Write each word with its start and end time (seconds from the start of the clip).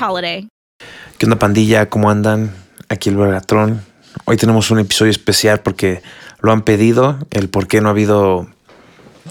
holiday. 0.00 0.48
¿Qué 1.18 1.26
onda 1.26 1.38
pandilla? 1.38 1.88
¿Cómo 1.88 2.10
andan? 2.10 2.54
Aquí 2.88 3.08
el 3.08 3.16
Vergatrón. 3.16 3.82
Hoy 4.24 4.36
tenemos 4.36 4.70
un 4.70 4.78
episodio 4.78 5.10
especial 5.10 5.60
porque 5.60 6.02
lo 6.40 6.52
han 6.52 6.62
pedido. 6.62 7.18
El 7.30 7.48
por 7.48 7.66
qué 7.66 7.80
no 7.80 7.88
ha 7.88 7.92
habido. 7.92 8.48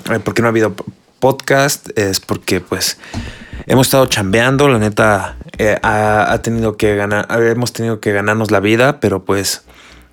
El 0.10 0.22
por 0.22 0.34
qué 0.34 0.42
no 0.42 0.48
ha 0.48 0.52
habido 0.52 0.76
podcast 1.20 1.98
es 1.98 2.20
porque 2.20 2.62
pues 2.62 2.98
hemos 3.66 3.88
estado 3.88 4.06
chambeando. 4.08 4.68
La 4.68 4.80
neta 4.80 5.38
eh, 5.58 5.78
ha, 5.82 6.32
ha, 6.32 6.42
tenido 6.42 6.78
que 6.78 6.96
ganar. 6.96 7.28
Hemos 7.32 7.74
tenido 7.74 8.00
que 8.00 8.12
ganarnos 8.12 8.52
la 8.52 8.60
vida, 8.60 9.00
pero 9.00 9.26
pues 9.26 9.64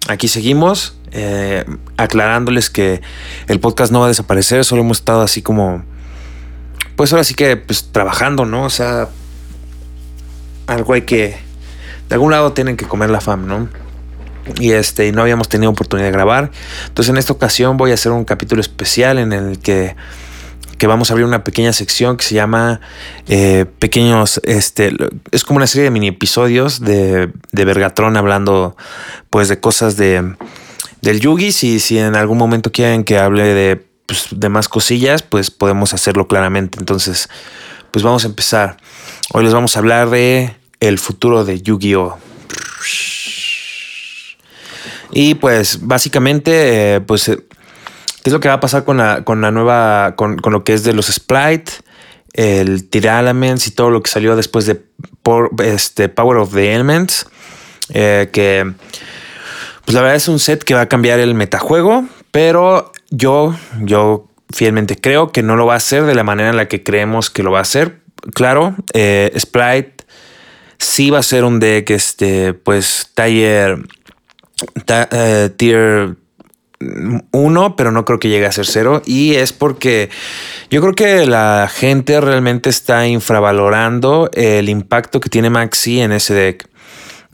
aquí 0.08 0.28
seguimos. 0.28 0.96
Eh, 1.12 1.64
aclarándoles 1.96 2.70
que 2.70 3.02
el 3.48 3.58
podcast 3.58 3.92
no 3.92 4.00
va 4.00 4.06
a 4.06 4.08
desaparecer. 4.08 4.64
Solo 4.64 4.82
hemos 4.82 4.98
estado 4.98 5.22
así 5.22 5.42
como. 5.42 5.84
Pues 6.96 7.12
ahora 7.12 7.24
sí 7.24 7.34
que 7.34 7.56
pues 7.56 7.90
trabajando, 7.92 8.44
¿no? 8.44 8.64
O 8.64 8.70
sea, 8.70 9.08
algo 10.66 10.94
hay 10.94 11.02
que. 11.02 11.36
De 12.08 12.14
algún 12.14 12.32
lado 12.32 12.52
tienen 12.52 12.76
que 12.76 12.86
comer 12.86 13.10
la 13.10 13.20
fam, 13.20 13.46
¿no? 13.46 13.68
Y 14.58 14.72
este, 14.72 15.12
no 15.12 15.22
habíamos 15.22 15.48
tenido 15.48 15.70
oportunidad 15.70 16.08
de 16.08 16.12
grabar. 16.12 16.50
Entonces, 16.88 17.10
en 17.10 17.18
esta 17.18 17.32
ocasión 17.32 17.76
voy 17.76 17.90
a 17.92 17.94
hacer 17.94 18.12
un 18.12 18.24
capítulo 18.24 18.60
especial 18.60 19.18
en 19.18 19.32
el 19.32 19.58
que, 19.58 19.94
que 20.78 20.86
vamos 20.86 21.10
a 21.10 21.14
abrir 21.14 21.26
una 21.26 21.44
pequeña 21.44 21.72
sección 21.72 22.16
que 22.16 22.24
se 22.24 22.34
llama 22.34 22.80
eh, 23.28 23.66
Pequeños. 23.78 24.40
Este, 24.44 24.92
es 25.30 25.44
como 25.44 25.58
una 25.58 25.66
serie 25.66 25.84
de 25.84 25.90
mini 25.90 26.08
episodios 26.08 26.80
de, 26.80 27.30
de 27.52 27.64
Vergatron 27.64 28.16
hablando, 28.16 28.76
pues, 29.28 29.48
de 29.48 29.60
cosas 29.60 29.96
de, 29.96 30.34
del 31.02 31.20
Yugi. 31.20 31.52
Si, 31.52 31.78
si 31.78 31.98
en 31.98 32.16
algún 32.16 32.38
momento 32.38 32.72
quieren 32.72 33.04
que 33.04 33.18
hable 33.18 33.44
de, 33.54 33.86
pues, 34.06 34.28
de 34.32 34.48
más 34.48 34.68
cosillas, 34.68 35.22
pues 35.22 35.50
podemos 35.50 35.94
hacerlo 35.94 36.26
claramente. 36.26 36.78
Entonces, 36.80 37.28
pues 37.90 38.02
vamos 38.02 38.24
a 38.24 38.28
empezar. 38.28 38.76
Hoy 39.32 39.44
les 39.44 39.52
vamos 39.52 39.76
a 39.76 39.80
hablar 39.80 40.10
de 40.10 40.56
el 40.80 40.98
futuro 40.98 41.44
de 41.44 41.60
Yu-Gi-Oh! 41.60 42.18
Y 45.12 45.34
pues 45.34 45.80
básicamente, 45.82 46.94
eh, 46.94 47.00
pues, 47.00 47.24
¿qué 47.24 47.40
es 48.24 48.32
lo 48.32 48.40
que 48.40 48.48
va 48.48 48.54
a 48.54 48.60
pasar 48.60 48.84
con 48.84 48.98
la, 48.98 49.24
con 49.24 49.40
la 49.40 49.50
nueva, 49.50 50.14
con, 50.16 50.38
con 50.38 50.52
lo 50.52 50.62
que 50.62 50.74
es 50.74 50.84
de 50.84 50.92
los 50.92 51.06
Splite, 51.06 51.72
el 52.32 52.88
Tira 52.88 53.18
Elements 53.18 53.66
y 53.66 53.72
todo 53.72 53.90
lo 53.90 54.02
que 54.02 54.10
salió 54.10 54.36
después 54.36 54.66
de 54.66 54.80
por, 55.22 55.50
este, 55.64 56.08
Power 56.08 56.38
of 56.38 56.54
the 56.54 56.72
Elements? 56.72 57.26
Eh, 57.92 58.30
que, 58.32 58.72
pues 59.84 59.94
la 59.94 60.02
verdad 60.02 60.16
es 60.16 60.28
un 60.28 60.38
set 60.38 60.62
que 60.62 60.74
va 60.74 60.82
a 60.82 60.88
cambiar 60.88 61.18
el 61.18 61.34
metajuego, 61.34 62.04
pero 62.30 62.92
yo, 63.10 63.56
yo 63.80 64.29
fielmente 64.52 64.96
creo 64.96 65.32
que 65.32 65.42
no 65.42 65.56
lo 65.56 65.66
va 65.66 65.74
a 65.74 65.78
hacer 65.78 66.04
de 66.04 66.14
la 66.14 66.24
manera 66.24 66.50
en 66.50 66.56
la 66.56 66.68
que 66.68 66.82
creemos 66.82 67.30
que 67.30 67.42
lo 67.42 67.50
va 67.50 67.58
a 67.58 67.62
hacer. 67.62 68.00
Claro, 68.34 68.74
eh, 68.92 69.32
Sprite 69.38 70.04
sí 70.78 71.10
va 71.10 71.18
a 71.18 71.22
ser 71.22 71.44
un 71.44 71.60
deck, 71.60 71.90
este, 71.90 72.54
pues, 72.54 73.10
taller, 73.14 73.78
ta, 74.84 75.08
tier 75.56 76.16
1, 77.32 77.76
pero 77.76 77.92
no 77.92 78.04
creo 78.06 78.18
que 78.18 78.28
llegue 78.28 78.46
a 78.46 78.52
ser 78.52 78.66
0. 78.66 79.02
Y 79.04 79.34
es 79.34 79.52
porque 79.52 80.08
yo 80.70 80.80
creo 80.80 80.94
que 80.94 81.26
la 81.26 81.70
gente 81.72 82.20
realmente 82.20 82.70
está 82.70 83.06
infravalorando 83.06 84.30
el 84.32 84.68
impacto 84.68 85.20
que 85.20 85.28
tiene 85.28 85.50
Maxi 85.50 86.00
en 86.00 86.12
ese 86.12 86.34
deck. 86.34 86.69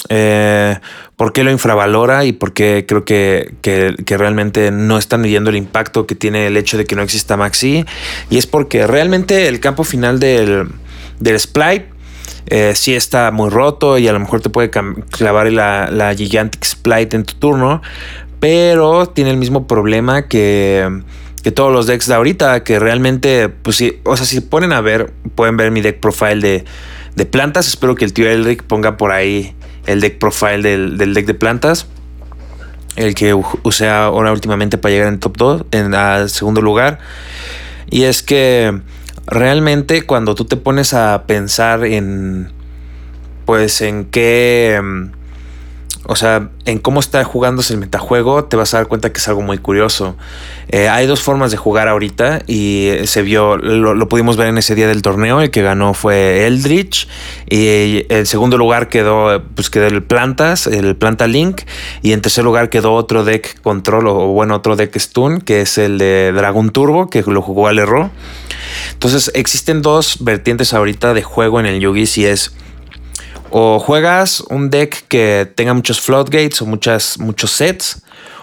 Eh, 0.09 0.77
¿Por 1.17 1.33
qué 1.33 1.44
lo 1.44 1.50
infravalora 1.50 2.25
y 2.25 2.33
por 2.33 2.53
qué 2.53 2.84
creo 2.87 3.05
que, 3.05 3.55
que, 3.62 4.17
realmente 4.17 4.71
no 4.71 4.99
están 4.99 5.22
midiendo 5.22 5.50
el 5.50 5.56
impacto 5.56 6.06
que 6.06 6.15
tiene 6.15 6.47
el 6.47 6.56
hecho 6.56 6.77
de 6.77 6.84
que 6.84 6.94
no 6.94 7.03
exista 7.03 7.37
Maxi? 7.37 7.84
Y 8.31 8.39
es 8.39 8.47
porque 8.47 8.87
realmente 8.87 9.49
el 9.49 9.61
campo 9.61 9.84
final 9.84 10.21
del, 10.21 10.69
del 11.19 11.41
Splite 11.41 11.89
eh, 12.49 12.72
sí 12.77 12.95
está 12.95 13.31
muy 13.31 13.50
roto 13.50 13.99
y 13.99 14.06
a 14.09 14.12
lo 14.12 14.21
mejor 14.21 14.41
te 14.41 14.50
puede 14.50 14.71
clavar 14.71 15.50
la, 15.50 15.91
la 15.91 16.15
Gigantic 16.15 16.65
Splite 16.65 17.16
en 17.16 17.25
tu 17.25 17.34
turno, 17.34 17.83
pero 18.39 19.06
tiene 19.06 19.31
el 19.31 19.37
mismo 19.37 19.66
problema 19.66 20.28
que, 20.28 21.03
que 21.43 21.50
todos 21.50 21.72
los 21.72 21.87
decks 21.87 22.06
de 22.06 22.15
ahorita, 22.15 22.62
que 22.62 22.78
realmente, 22.78 23.49
pues 23.49 23.77
sí, 23.77 24.00
o 24.05 24.16
sea, 24.16 24.27
si 24.27 24.41
ponen 24.41 24.72
a 24.72 24.81
ver, 24.81 25.12
pueden 25.34 25.56
ver 25.56 25.71
mi 25.71 25.81
deck 25.81 25.99
profile 25.99 26.41
de, 26.41 26.65
de 27.16 27.27
plantas. 27.27 27.66
Espero 27.66 27.95
que 27.97 28.05
el 28.05 28.12
tío 28.12 28.28
Elric 28.31 28.62
ponga 28.62 28.97
por 28.97 29.11
ahí 29.11 29.55
el 29.87 30.01
deck 30.01 30.19
profile 30.19 30.63
del, 30.63 30.99
del 30.99 31.15
deck 31.15 31.27
de 31.27 31.35
plantas. 31.35 31.87
El 32.97 33.15
que 33.15 33.35
usé 33.35 33.89
ahora 33.89 34.33
últimamente 34.33 34.79
para 34.79 34.95
llegar 34.95 35.09
en 35.09 35.21
top 35.21 35.37
2, 35.37 35.65
en 35.73 36.29
segundo 36.29 36.63
lugar. 36.63 36.99
Y 37.91 38.05
es 38.05 38.23
que 38.23 38.81
realmente 39.27 40.03
cuando 40.03 40.35
tú 40.35 40.45
te 40.45 40.57
pones 40.57 40.95
a 40.95 41.25
pensar 41.27 41.85
en, 41.85 42.53
pues 43.45 43.81
en 43.83 44.07
qué, 44.07 44.81
o 46.09 46.17
sea, 46.17 46.50
en 46.65 46.78
cómo 46.78 47.00
está 47.00 47.25
jugándose 47.25 47.72
el 47.72 47.81
metajuego, 47.81 48.44
te 48.44 48.56
vas 48.56 48.75
a 48.75 48.78
dar 48.78 48.87
cuenta 48.87 49.12
que 49.12 49.19
es 49.19 49.28
algo 49.28 49.43
muy 49.43 49.59
curioso. 49.59 50.17
Eh, 50.69 50.89
hay 50.89 51.06
dos 51.06 51.21
formas 51.21 51.50
de 51.50 51.56
jugar 51.56 51.89
ahorita 51.89 52.43
y 52.47 52.91
se 53.05 53.22
vio, 53.22 53.56
lo, 53.56 54.09
pudimos 54.09 54.37
ver 54.37 54.49
en 54.49 54.59
ese 54.59 54.75
día 54.75 54.87
del 54.87 55.03
torneo. 55.03 55.41
El 55.41 55.50
que 55.50 55.62
ganó 55.62 55.95
fue 55.95 56.47
Eldritch 56.47 57.09
y 57.50 58.05
el 58.09 58.27
segundo 58.27 58.56
lugar 58.56 58.89
quedó, 58.89 59.43
pues 59.55 59.69
quedó 59.69 59.87
el 59.87 60.03
Plantas, 60.03 60.66
el 60.66 60.97
Planta 60.97 61.27
Link. 61.27 61.62
Y 62.03 62.12
en 62.12 62.21
tercer 62.21 62.45
lugar 62.45 62.71
quedó 62.71 62.95
otro 62.95 63.25
deck 63.25 63.61
control 63.62 64.06
o 64.06 64.28
bueno, 64.28 64.55
otro 64.55 64.77
deck 64.77 64.97
Stun, 64.99 65.41
que 65.41 65.62
es 65.62 65.77
el 65.77 65.99
de 65.99 66.33
Dragon 66.33 66.71
Turbo, 66.71 67.11
que 67.11 67.22
lo 67.22 67.43
jugó 67.43 67.66
al 67.66 67.78
error. 67.78 68.11
Entonces 68.93 69.31
existen 69.34 69.83
dos 69.83 70.19
vertientes 70.21 70.72
ahorita 70.72 71.15
de 71.15 71.22
juego 71.22 71.59
en 71.59 71.66
el 71.66 71.81
Yugi 71.81 72.06
si 72.06 72.27
es 72.27 72.55
o 73.51 73.79
juegas 73.79 74.41
un 74.51 74.71
deck 74.71 75.07
que 75.09 75.51
tenga 75.55 75.75
muchos 75.75 76.01
floodgates 76.01 76.62
o 76.62 76.67
muchas, 76.67 77.19
muchos 77.19 77.51
sets, 77.53 78.03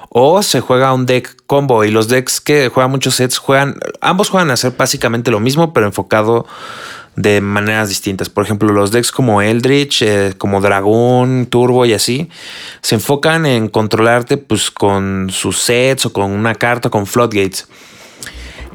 o 0.10 0.44
se 0.44 0.62
juega 0.62 0.94
un 0.94 1.06
deck 1.06 1.36
combo. 1.48 1.84
Y 1.84 1.92
los 1.92 2.08
decks 2.08 2.40
que 2.40 2.70
juegan 2.70 2.92
muchos 2.92 3.16
sets 3.16 3.38
juegan, 3.38 3.80
ambos 4.00 4.30
juegan 4.30 4.52
a 4.52 4.54
hacer 4.54 4.74
básicamente 4.78 5.32
lo 5.32 5.40
mismo, 5.40 5.74
pero 5.74 5.88
enfocado 5.88 6.46
de 7.16 7.42
maneras 7.42 7.90
distintas. 7.90 8.30
Por 8.30 8.44
ejemplo, 8.44 8.72
los 8.72 8.92
decks 8.92 9.12
como 9.12 9.42
Eldritch, 9.42 10.02
eh, 10.04 10.34
como 10.38 10.62
Dragón, 10.62 11.48
Turbo 11.48 11.86
y 11.86 11.94
así, 11.94 12.30
se 12.82 12.96
enfocan 12.96 13.46
en 13.46 13.70
controlarte 13.70 14.38
pues 14.38 14.72
con 14.72 15.30
sus 15.32 15.60
sets 15.60 16.06
o 16.06 16.14
con 16.14 16.32
una 16.32 16.56
carta, 16.56 16.90
con 16.90 17.06
floodgates. 17.08 17.68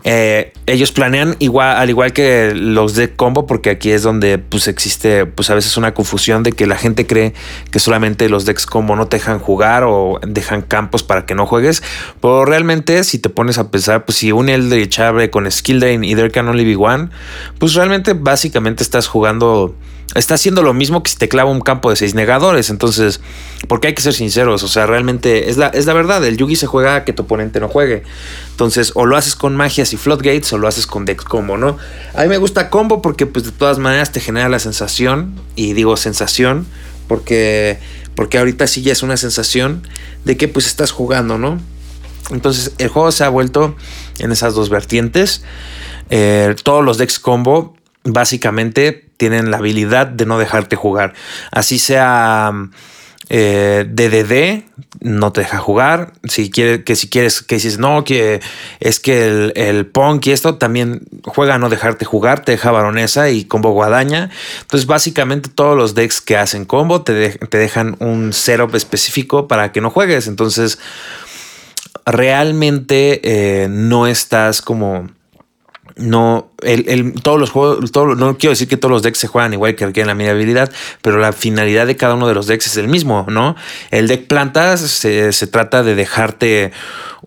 Eh, 0.04 0.52
ellos 0.66 0.92
planean 0.92 1.36
igual, 1.38 1.76
al 1.76 1.90
igual 1.90 2.12
que 2.12 2.52
los 2.54 2.94
de 2.94 3.14
combo, 3.14 3.46
porque 3.46 3.70
aquí 3.70 3.90
es 3.90 4.02
donde 4.02 4.38
pues 4.38 4.68
existe 4.68 5.26
pues 5.26 5.50
a 5.50 5.54
veces 5.54 5.76
una 5.76 5.94
confusión 5.94 6.42
de 6.42 6.52
que 6.52 6.66
la 6.66 6.76
gente 6.76 7.06
cree 7.06 7.34
que 7.70 7.78
solamente 7.78 8.28
los 8.28 8.44
decks 8.44 8.66
combo 8.66 8.96
no 8.96 9.08
te 9.08 9.16
dejan 9.16 9.38
jugar 9.38 9.84
o 9.84 10.20
dejan 10.26 10.62
campos 10.62 11.02
para 11.02 11.26
que 11.26 11.34
no 11.34 11.46
juegues. 11.46 11.82
Pero 12.20 12.44
realmente, 12.44 13.04
si 13.04 13.18
te 13.18 13.28
pones 13.28 13.58
a 13.58 13.70
pensar, 13.70 14.04
pues 14.04 14.18
si 14.18 14.32
un 14.32 14.48
Eldritch 14.48 14.98
abre 15.00 15.30
con 15.30 15.50
Skill 15.50 15.80
Drain 15.80 16.04
y 16.04 16.14
There 16.14 16.30
Can 16.30 16.48
Only 16.48 16.64
Be 16.64 16.76
One, 16.76 17.08
pues 17.58 17.74
realmente 17.74 18.12
básicamente 18.12 18.82
estás 18.82 19.06
jugando 19.06 19.74
está 20.14 20.34
haciendo 20.34 20.62
lo 20.62 20.74
mismo 20.74 21.02
que 21.02 21.10
si 21.10 21.16
te 21.16 21.28
clava 21.28 21.50
un 21.50 21.60
campo 21.60 21.90
de 21.90 21.96
seis 21.96 22.14
negadores. 22.14 22.70
Entonces, 22.70 23.20
porque 23.68 23.88
hay 23.88 23.94
que 23.94 24.02
ser 24.02 24.14
sinceros, 24.14 24.62
o 24.62 24.68
sea, 24.68 24.86
realmente 24.86 25.50
es 25.50 25.56
la, 25.56 25.68
es 25.68 25.86
la 25.86 25.92
verdad. 25.92 26.24
El 26.24 26.36
Yugi 26.36 26.56
se 26.56 26.66
juega 26.66 26.96
a 26.96 27.04
que 27.04 27.12
tu 27.12 27.24
oponente 27.24 27.60
no 27.60 27.68
juegue. 27.68 28.02
Entonces, 28.50 28.92
o 28.94 29.06
lo 29.06 29.16
haces 29.16 29.36
con 29.36 29.56
magias 29.56 29.92
y 29.92 29.96
floodgates 29.96 30.52
o 30.52 30.58
lo 30.58 30.68
haces 30.68 30.86
con 30.86 31.04
deck 31.04 31.22
combo, 31.24 31.56
¿no? 31.56 31.76
A 32.14 32.22
mí 32.22 32.28
me 32.28 32.38
gusta 32.38 32.70
combo 32.70 33.02
porque, 33.02 33.26
pues, 33.26 33.44
de 33.44 33.52
todas 33.52 33.78
maneras 33.78 34.12
te 34.12 34.20
genera 34.20 34.48
la 34.48 34.58
sensación, 34.58 35.34
y 35.54 35.74
digo 35.74 35.96
sensación, 35.96 36.66
porque, 37.06 37.78
porque 38.14 38.38
ahorita 38.38 38.66
sí 38.66 38.82
ya 38.82 38.92
es 38.92 39.02
una 39.02 39.16
sensación 39.16 39.86
de 40.24 40.36
que, 40.36 40.48
pues, 40.48 40.66
estás 40.66 40.90
jugando, 40.90 41.38
¿no? 41.38 41.60
Entonces, 42.30 42.72
el 42.78 42.88
juego 42.88 43.12
se 43.12 43.24
ha 43.24 43.28
vuelto 43.28 43.76
en 44.18 44.32
esas 44.32 44.54
dos 44.54 44.68
vertientes. 44.68 45.42
Eh, 46.10 46.54
todos 46.62 46.84
los 46.84 46.98
decks 46.98 47.18
combo 47.18 47.77
básicamente 48.12 49.08
tienen 49.16 49.50
la 49.50 49.58
habilidad 49.58 50.06
de 50.06 50.26
no 50.26 50.38
dejarte 50.38 50.76
jugar. 50.76 51.14
Así 51.50 51.78
sea 51.78 52.52
eh, 53.30 53.84
DDD, 53.86 54.64
no 55.00 55.32
te 55.32 55.42
deja 55.42 55.58
jugar. 55.58 56.12
Si 56.24 56.50
quieres, 56.50 56.84
que 56.84 56.96
si 56.96 57.08
quieres, 57.10 57.42
que 57.42 57.56
dices, 57.56 57.78
no, 57.78 58.04
que 58.04 58.40
es 58.80 59.00
que 59.00 59.26
el, 59.26 59.52
el 59.54 59.86
punk 59.86 60.26
y 60.26 60.32
esto 60.32 60.56
también 60.56 61.02
juega 61.24 61.56
a 61.56 61.58
no 61.58 61.68
dejarte 61.68 62.04
jugar, 62.04 62.44
te 62.44 62.52
deja 62.52 62.70
baronesa 62.70 63.28
y 63.30 63.44
combo 63.44 63.70
guadaña. 63.72 64.30
Entonces, 64.62 64.86
básicamente 64.86 65.50
todos 65.50 65.76
los 65.76 65.94
decks 65.94 66.20
que 66.20 66.36
hacen 66.36 66.64
combo 66.64 67.02
te, 67.02 67.30
te 67.30 67.58
dejan 67.58 67.96
un 68.00 68.32
setup 68.32 68.74
específico 68.74 69.46
para 69.46 69.72
que 69.72 69.80
no 69.80 69.90
juegues. 69.90 70.26
Entonces, 70.26 70.78
realmente 72.06 73.20
eh, 73.22 73.68
no 73.68 74.06
estás 74.06 74.62
como 74.62 75.08
no, 75.98 76.52
el, 76.62 77.14
todos 77.22 77.38
los 77.40 77.50
juegos, 77.50 77.92
no 77.94 78.38
quiero 78.38 78.50
decir 78.50 78.68
que 78.68 78.76
todos 78.76 78.92
los 78.92 79.02
decks 79.02 79.18
se 79.18 79.26
juegan 79.26 79.52
igual 79.52 79.74
que 79.74 79.84
en 79.84 80.06
la 80.06 80.14
media 80.14 80.30
habilidad, 80.30 80.72
pero 81.02 81.18
la 81.18 81.32
finalidad 81.32 81.86
de 81.86 81.96
cada 81.96 82.14
uno 82.14 82.28
de 82.28 82.34
los 82.34 82.46
decks 82.46 82.68
es 82.68 82.76
el 82.76 82.88
mismo, 82.88 83.26
¿no? 83.28 83.56
El 83.90 84.06
deck 84.06 84.26
plantas 84.28 84.80
se, 84.80 85.46
trata 85.48 85.82
de 85.82 85.96
dejarte 85.96 86.72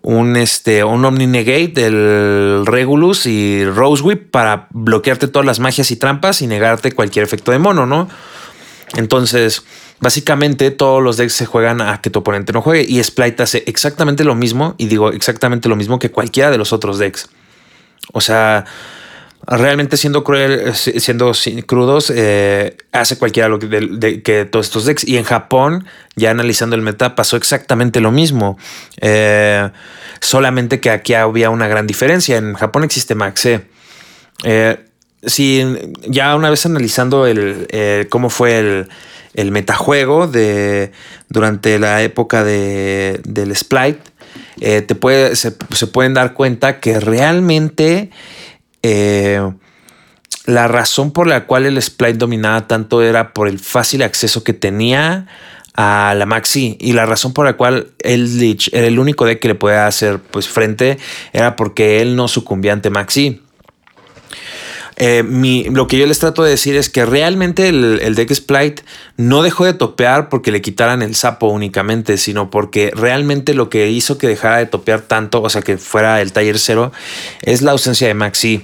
un, 0.00 0.36
este, 0.36 0.84
un 0.84 1.04
Omni 1.04 1.26
Negate, 1.26 1.72
del 1.74 2.64
Regulus 2.64 3.26
y 3.26 3.64
Rose 3.66 4.02
Whip 4.02 4.30
para 4.30 4.68
bloquearte 4.70 5.28
todas 5.28 5.46
las 5.46 5.60
magias 5.60 5.90
y 5.90 5.96
trampas 5.96 6.40
y 6.40 6.46
negarte 6.46 6.92
cualquier 6.92 7.24
efecto 7.24 7.52
de 7.52 7.58
mono, 7.58 7.84
¿no? 7.84 8.08
Entonces, 8.94 9.64
básicamente 10.00 10.70
todos 10.70 11.02
los 11.02 11.18
decks 11.18 11.34
se 11.34 11.46
juegan 11.46 11.82
a 11.82 12.00
que 12.00 12.08
tu 12.08 12.20
oponente 12.20 12.52
no 12.52 12.62
juegue 12.62 12.84
y 12.88 13.02
Splite 13.02 13.42
hace 13.42 13.64
exactamente 13.66 14.24
lo 14.24 14.34
mismo 14.34 14.74
y 14.78 14.86
digo 14.86 15.10
exactamente 15.12 15.68
lo 15.68 15.76
mismo 15.76 15.98
que 15.98 16.10
cualquiera 16.10 16.50
de 16.50 16.58
los 16.58 16.72
otros 16.72 16.98
decks. 16.98 17.28
O 18.12 18.20
sea, 18.20 18.64
realmente 19.46 19.96
siendo 19.96 20.22
cruel, 20.22 20.74
siendo 20.74 21.32
crudos, 21.66 22.12
eh, 22.14 22.76
hace 22.92 23.18
cualquiera 23.18 23.48
lo 23.48 23.58
que, 23.58 23.66
de, 23.66 24.22
que 24.22 24.44
todos 24.44 24.66
estos 24.66 24.84
decks. 24.84 25.04
Y 25.04 25.16
en 25.16 25.24
Japón, 25.24 25.86
ya 26.14 26.30
analizando 26.30 26.76
el 26.76 26.82
meta, 26.82 27.14
pasó 27.14 27.36
exactamente 27.36 28.00
lo 28.00 28.12
mismo. 28.12 28.58
Eh, 29.00 29.68
solamente 30.20 30.80
que 30.80 30.90
aquí 30.90 31.14
había 31.14 31.50
una 31.50 31.68
gran 31.68 31.86
diferencia. 31.86 32.36
En 32.36 32.54
Japón 32.54 32.84
existe 32.84 33.14
Maxe. 33.14 33.66
Eh, 34.44 34.78
si 35.24 35.64
ya 36.06 36.34
una 36.34 36.50
vez 36.50 36.66
analizando 36.66 37.26
el, 37.26 37.68
cómo 38.10 38.28
fue 38.28 38.58
el, 38.58 38.88
el, 39.34 39.52
metajuego 39.52 40.26
de, 40.26 40.90
durante 41.28 41.78
la 41.78 42.02
época 42.02 42.42
de, 42.42 43.20
del 43.24 43.54
Splite, 43.54 44.00
eh, 44.60 44.82
te 44.82 44.94
puede, 44.94 45.36
se, 45.36 45.52
pueden 45.52 46.14
dar 46.14 46.34
cuenta 46.34 46.80
que 46.80 47.00
realmente 47.00 48.10
eh, 48.82 49.40
la 50.46 50.68
razón 50.68 51.12
por 51.12 51.26
la 51.26 51.46
cual 51.46 51.66
el 51.66 51.80
Splite 51.80 52.18
dominaba 52.18 52.66
tanto 52.66 53.02
era 53.02 53.32
por 53.32 53.48
el 53.48 53.58
fácil 53.58 54.02
acceso 54.02 54.44
que 54.44 54.52
tenía 54.52 55.26
a 55.74 56.14
la 56.16 56.26
Maxi 56.26 56.76
y 56.80 56.92
la 56.92 57.06
razón 57.06 57.32
por 57.32 57.46
la 57.46 57.54
cual 57.54 57.92
el 58.00 58.38
Lich 58.38 58.68
era 58.72 58.86
el 58.86 58.98
único 58.98 59.24
deck 59.24 59.40
que 59.40 59.48
le 59.48 59.54
podía 59.54 59.86
hacer 59.86 60.18
pues 60.18 60.48
frente 60.48 60.98
era 61.32 61.56
porque 61.56 62.02
él 62.02 62.16
no 62.16 62.28
sucumbía 62.28 62.72
ante 62.72 62.90
Maxi. 62.90 63.40
Eh, 65.04 65.24
lo 65.72 65.88
que 65.88 65.98
yo 65.98 66.06
les 66.06 66.20
trato 66.20 66.44
de 66.44 66.50
decir 66.50 66.76
es 66.76 66.88
que 66.88 67.04
realmente 67.04 67.68
el, 67.68 68.14
deck 68.14 68.32
Splite 68.32 68.84
no 69.16 69.42
dejó 69.42 69.64
de 69.64 69.74
topear 69.74 70.28
porque 70.28 70.52
le 70.52 70.62
quitaran 70.62 71.02
el 71.02 71.16
sapo 71.16 71.48
únicamente, 71.48 72.16
sino 72.16 72.50
porque 72.50 72.92
realmente 72.94 73.52
lo 73.52 73.68
que 73.68 73.90
hizo 73.90 74.16
que 74.16 74.28
dejara 74.28 74.58
de 74.58 74.66
topear 74.66 75.00
tanto, 75.00 75.42
o 75.42 75.50
sea, 75.50 75.60
que 75.60 75.76
fuera 75.76 76.20
el 76.22 76.32
taller 76.32 76.56
cero, 76.56 76.92
es 77.42 77.62
la 77.62 77.72
ausencia 77.72 78.06
de 78.06 78.14
Maxi. 78.14 78.62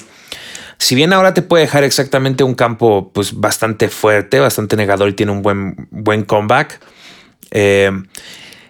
Si 0.78 0.94
bien 0.94 1.12
ahora 1.12 1.34
te 1.34 1.42
puede 1.42 1.64
dejar 1.64 1.82
exactamente 1.82 2.44
un 2.44 2.54
campo 2.54 3.10
pues 3.12 3.40
bastante 3.40 3.88
fuerte, 3.88 4.38
bastante 4.38 4.76
negador 4.76 5.08
y 5.08 5.14
tiene 5.14 5.32
un 5.32 5.42
buen, 5.42 5.88
buen 5.90 6.22
comeback. 6.22 6.78
Eh, 7.50 7.90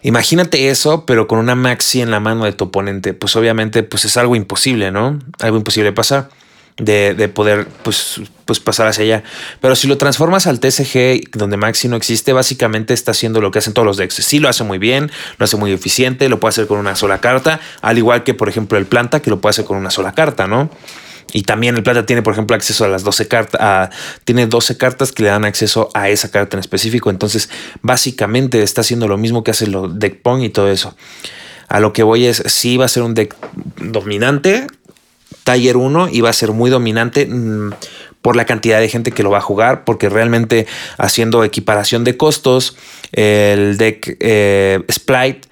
imagínate 0.01 0.71
eso, 0.71 1.05
pero 1.05 1.29
con 1.29 1.39
una 1.39 1.55
Maxi 1.55 2.01
en 2.01 2.11
la 2.11 2.19
mano 2.19 2.47
de 2.47 2.53
tu 2.53 2.65
oponente. 2.65 3.13
Pues 3.13 3.37
obviamente 3.37 3.83
pues 3.83 4.07
es 4.07 4.17
algo 4.17 4.37
imposible, 4.37 4.91
¿no? 4.91 5.19
Algo 5.39 5.59
imposible 5.59 5.93
pasar 5.93 6.31
de, 6.79 7.29
poder 7.29 7.67
pues, 7.83 8.21
pues 8.45 8.61
pasar 8.61 8.87
hacia 8.87 9.05
allá. 9.05 9.23
Pero 9.61 9.75
si 9.75 9.89
lo 9.89 9.99
transformas 9.99 10.47
al 10.47 10.61
TCG, 10.61 11.31
donde 11.33 11.57
Maxi 11.57 11.89
no 11.89 11.97
existe, 11.97 12.33
básicamente 12.33 12.95
está 12.95 13.11
haciendo 13.11 13.41
lo 13.41 13.51
que 13.51 13.59
hacen 13.59 13.75
todos 13.75 13.87
los 13.87 13.97
decks. 13.97 14.15
Sí 14.15 14.39
lo 14.39 14.49
hace 14.49 14.65
muy 14.65 14.79
bien, 14.79 15.11
lo 15.39 15.45
hace 15.45 15.57
muy 15.57 15.73
eficiente, 15.73 16.29
lo 16.29 16.41
puede 16.41 16.51
hacer 16.51 16.67
con 16.67 16.79
una 16.79 16.95
sola 16.95 17.21
carta, 17.21 17.61
al 17.83 17.99
igual 17.99 18.25
que 18.25 18.35
por 18.35 18.49
ejemplo 18.49 18.79
el 18.79 18.87
planta, 18.87 19.21
que 19.21 19.31
lo 19.31 19.41
puede 19.41 19.51
hacer 19.51 19.65
con 19.65 19.77
una 19.77 19.91
sola 19.91 20.13
carta, 20.13 20.47
¿no? 20.47 20.71
Y 21.33 21.43
también 21.43 21.77
el 21.77 21.83
planta 21.83 22.07
tiene, 22.07 22.23
por 22.23 22.33
ejemplo, 22.33 22.57
acceso 22.57 22.85
a 22.85 22.89
las 22.89 23.05
12 23.05 23.29
cartas, 23.29 23.91
tiene 24.25 24.47
12 24.47 24.79
cartas 24.79 25.13
que 25.13 25.25
le 25.25 25.29
dan 25.29 25.45
acceso 25.45 25.91
a 25.93 26.09
esa 26.09 26.31
carta 26.31 26.57
en 26.57 26.61
específico. 26.61 27.11
Entonces, 27.11 27.51
básicamente 27.83 28.63
está 28.63 28.81
haciendo 28.81 29.09
lo 29.09 29.19
mismo 29.19 29.45
que 29.45 29.51
hace 29.51 29.67
el 29.67 29.99
deck 29.99 30.23
pong 30.23 30.43
y 30.43 30.49
todo 30.49 30.71
eso. 30.71 30.97
A 31.69 31.81
lo 31.81 31.93
que 31.93 32.03
voy 32.03 32.25
es, 32.25 32.43
sí 32.47 32.79
va 32.79 32.87
a 32.87 32.89
ser 32.89 33.03
un 33.03 33.13
deck 33.13 33.37
dominante, 33.77 34.67
Taller 35.49 35.79
1 35.79 36.11
iba 36.13 36.29
a 36.29 36.33
ser 36.35 36.53
muy 36.53 36.69
dominante 36.69 37.25
mm, 37.25 37.73
por 38.21 38.37
la 38.37 38.45
cantidad 38.45 38.81
de 38.81 38.89
gente 38.91 39.13
que 39.13 39.23
lo 39.23 39.31
va 39.31 39.39
a 39.39 39.41
jugar, 39.41 39.85
porque 39.85 40.11
realmente 40.11 40.67
haciendo 40.99 41.43
equiparación 41.43 42.05
de 42.05 42.19
costos, 42.19 42.77
el 43.13 43.79
deck 43.79 44.19
eh, 44.21 44.85
Splite, 44.93 45.49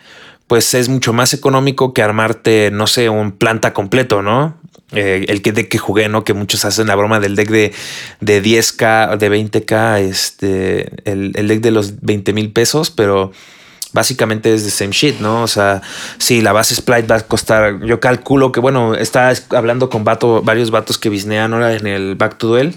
pues 0.48 0.74
es 0.74 0.90
mucho 0.90 1.14
más 1.14 1.32
económico 1.32 1.94
que 1.94 2.02
armarte, 2.02 2.68
no 2.70 2.86
sé, 2.86 3.08
un 3.08 3.32
planta 3.32 3.72
completo, 3.72 4.20
¿no? 4.20 4.58
Eh, 4.92 5.24
el 5.28 5.40
que 5.40 5.52
deck 5.52 5.70
que 5.70 5.78
jugué, 5.78 6.10
¿no? 6.10 6.24
Que 6.24 6.34
muchos 6.34 6.66
hacen 6.66 6.88
la 6.88 6.94
broma 6.94 7.18
del 7.18 7.34
deck 7.34 7.48
de, 7.48 7.72
de 8.20 8.42
10k, 8.42 9.16
de 9.16 9.30
20k, 9.30 10.00
este, 10.00 11.10
el, 11.10 11.32
el 11.36 11.48
deck 11.48 11.62
de 11.62 11.70
los 11.70 12.02
20 12.02 12.34
mil 12.34 12.52
pesos, 12.52 12.90
pero 12.90 13.32
básicamente 13.96 14.52
es 14.54 14.62
the 14.62 14.70
same 14.70 14.92
shit, 14.92 15.18
¿no? 15.18 15.42
O 15.42 15.46
sea, 15.48 15.80
si 16.18 16.42
la 16.42 16.52
base 16.52 16.74
Splite 16.74 17.08
va 17.08 17.16
a 17.16 17.20
costar, 17.22 17.82
yo 17.84 17.98
calculo 17.98 18.52
que, 18.52 18.60
bueno, 18.60 18.94
está 18.94 19.32
hablando 19.50 19.88
con 19.88 20.04
varios 20.04 20.70
vatos 20.70 20.98
que 20.98 21.08
bisnean 21.08 21.54
ahora 21.54 21.74
en 21.74 21.86
el 21.86 22.14
Back 22.14 22.36
to 22.36 22.48
Duel 22.48 22.76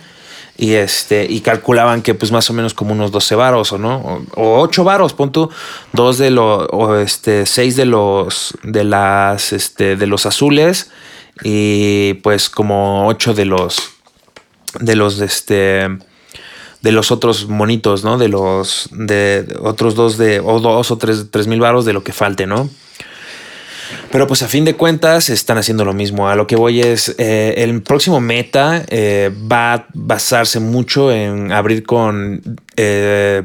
y 0.57 0.73
este 0.73 1.25
y 1.29 1.41
calculaban 1.41 2.01
que 2.01 2.15
pues 2.15 2.31
más 2.31 2.49
o 2.49 2.53
menos 2.53 2.73
como 2.73 2.91
unos 2.91 3.11
12 3.11 3.35
varos 3.35 3.71
o 3.71 3.77
no 3.77 4.25
o, 4.35 4.59
8 4.59 4.83
varos 4.83 5.13
pon 5.13 5.31
tú 5.31 5.49
dos 5.93 6.17
de 6.17 6.31
los 6.31 6.67
o 6.71 6.97
este 6.97 7.45
seis 7.45 7.77
de 7.77 7.85
los 7.85 8.53
de 8.63 8.83
las 8.83 9.53
este 9.53 9.95
de 9.95 10.05
los 10.05 10.25
azules 10.25 10.91
y 11.43 12.15
pues 12.15 12.49
como 12.49 13.07
8 13.07 13.35
de 13.35 13.45
los 13.45 13.93
de 14.81 14.95
los 14.97 15.21
este 15.21 15.87
de 16.81 16.91
los 16.91 17.11
otros 17.11 17.47
monitos, 17.47 18.03
¿no? 18.03 18.17
De 18.17 18.29
los 18.29 18.89
de 18.91 19.57
otros 19.61 19.95
dos 19.95 20.17
de 20.17 20.39
o 20.39 20.59
dos 20.59 20.91
o 20.91 20.97
tres, 20.97 21.27
tres 21.29 21.47
mil 21.47 21.59
varos 21.59 21.85
de 21.85 21.93
lo 21.93 22.03
que 22.03 22.13
falte, 22.13 22.47
¿no? 22.47 22.69
Pero 24.11 24.27
pues 24.27 24.41
a 24.41 24.47
fin 24.47 24.65
de 24.65 24.75
cuentas 24.75 25.29
están 25.29 25.57
haciendo 25.57 25.85
lo 25.85 25.93
mismo. 25.93 26.29
A 26.29 26.35
lo 26.35 26.47
que 26.47 26.55
voy 26.55 26.81
es, 26.81 27.15
eh, 27.17 27.55
el 27.57 27.81
próximo 27.81 28.19
meta 28.19 28.83
eh, 28.87 29.31
va 29.51 29.73
a 29.73 29.85
basarse 29.93 30.59
mucho 30.59 31.11
en 31.11 31.51
abrir 31.51 31.83
con... 31.83 32.41
Eh, 32.75 33.43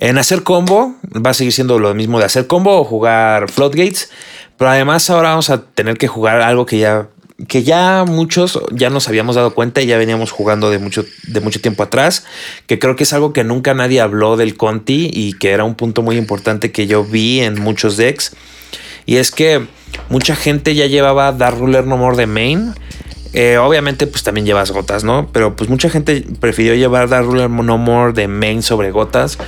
en 0.00 0.16
hacer 0.16 0.44
combo, 0.44 0.94
va 1.14 1.30
a 1.30 1.34
seguir 1.34 1.52
siendo 1.52 1.80
lo 1.80 1.92
mismo 1.92 2.20
de 2.20 2.24
hacer 2.24 2.46
combo 2.46 2.78
o 2.78 2.84
jugar 2.84 3.50
floodgates. 3.50 4.10
Pero 4.56 4.70
además 4.70 5.10
ahora 5.10 5.30
vamos 5.30 5.50
a 5.50 5.62
tener 5.62 5.98
que 5.98 6.06
jugar 6.06 6.40
algo 6.40 6.66
que 6.66 6.78
ya 6.78 7.08
que 7.46 7.62
ya 7.62 8.04
muchos 8.04 8.58
ya 8.72 8.90
nos 8.90 9.06
habíamos 9.06 9.36
dado 9.36 9.54
cuenta 9.54 9.80
y 9.80 9.86
ya 9.86 9.96
veníamos 9.96 10.32
jugando 10.32 10.70
de 10.70 10.80
mucho, 10.80 11.04
de 11.28 11.40
mucho 11.40 11.60
tiempo 11.60 11.84
atrás, 11.84 12.24
que 12.66 12.80
creo 12.80 12.96
que 12.96 13.04
es 13.04 13.12
algo 13.12 13.32
que 13.32 13.44
nunca 13.44 13.74
nadie 13.74 14.00
habló 14.00 14.36
del 14.36 14.56
Conti 14.56 15.08
y 15.12 15.34
que 15.34 15.50
era 15.50 15.62
un 15.62 15.76
punto 15.76 16.02
muy 16.02 16.16
importante 16.16 16.72
que 16.72 16.88
yo 16.88 17.04
vi 17.04 17.40
en 17.40 17.60
muchos 17.60 17.96
decks. 17.96 18.34
Y 19.06 19.16
es 19.16 19.30
que 19.30 19.66
mucha 20.08 20.34
gente 20.34 20.74
ya 20.74 20.86
llevaba 20.86 21.30
Dark 21.32 21.58
Ruler 21.58 21.86
No 21.86 21.96
More 21.96 22.16
de 22.16 22.26
main. 22.26 22.74
Eh, 23.34 23.56
obviamente, 23.58 24.06
pues 24.06 24.24
también 24.24 24.44
llevas 24.44 24.72
gotas, 24.72 25.04
¿no? 25.04 25.30
Pero 25.32 25.54
pues 25.54 25.70
mucha 25.70 25.88
gente 25.90 26.26
prefirió 26.40 26.74
llevar 26.74 27.08
Dark 27.08 27.26
Ruler 27.26 27.48
No 27.48 27.78
More 27.78 28.12
de 28.14 28.26
main 28.26 28.62
sobre 28.62 28.90
gotas 28.90 29.38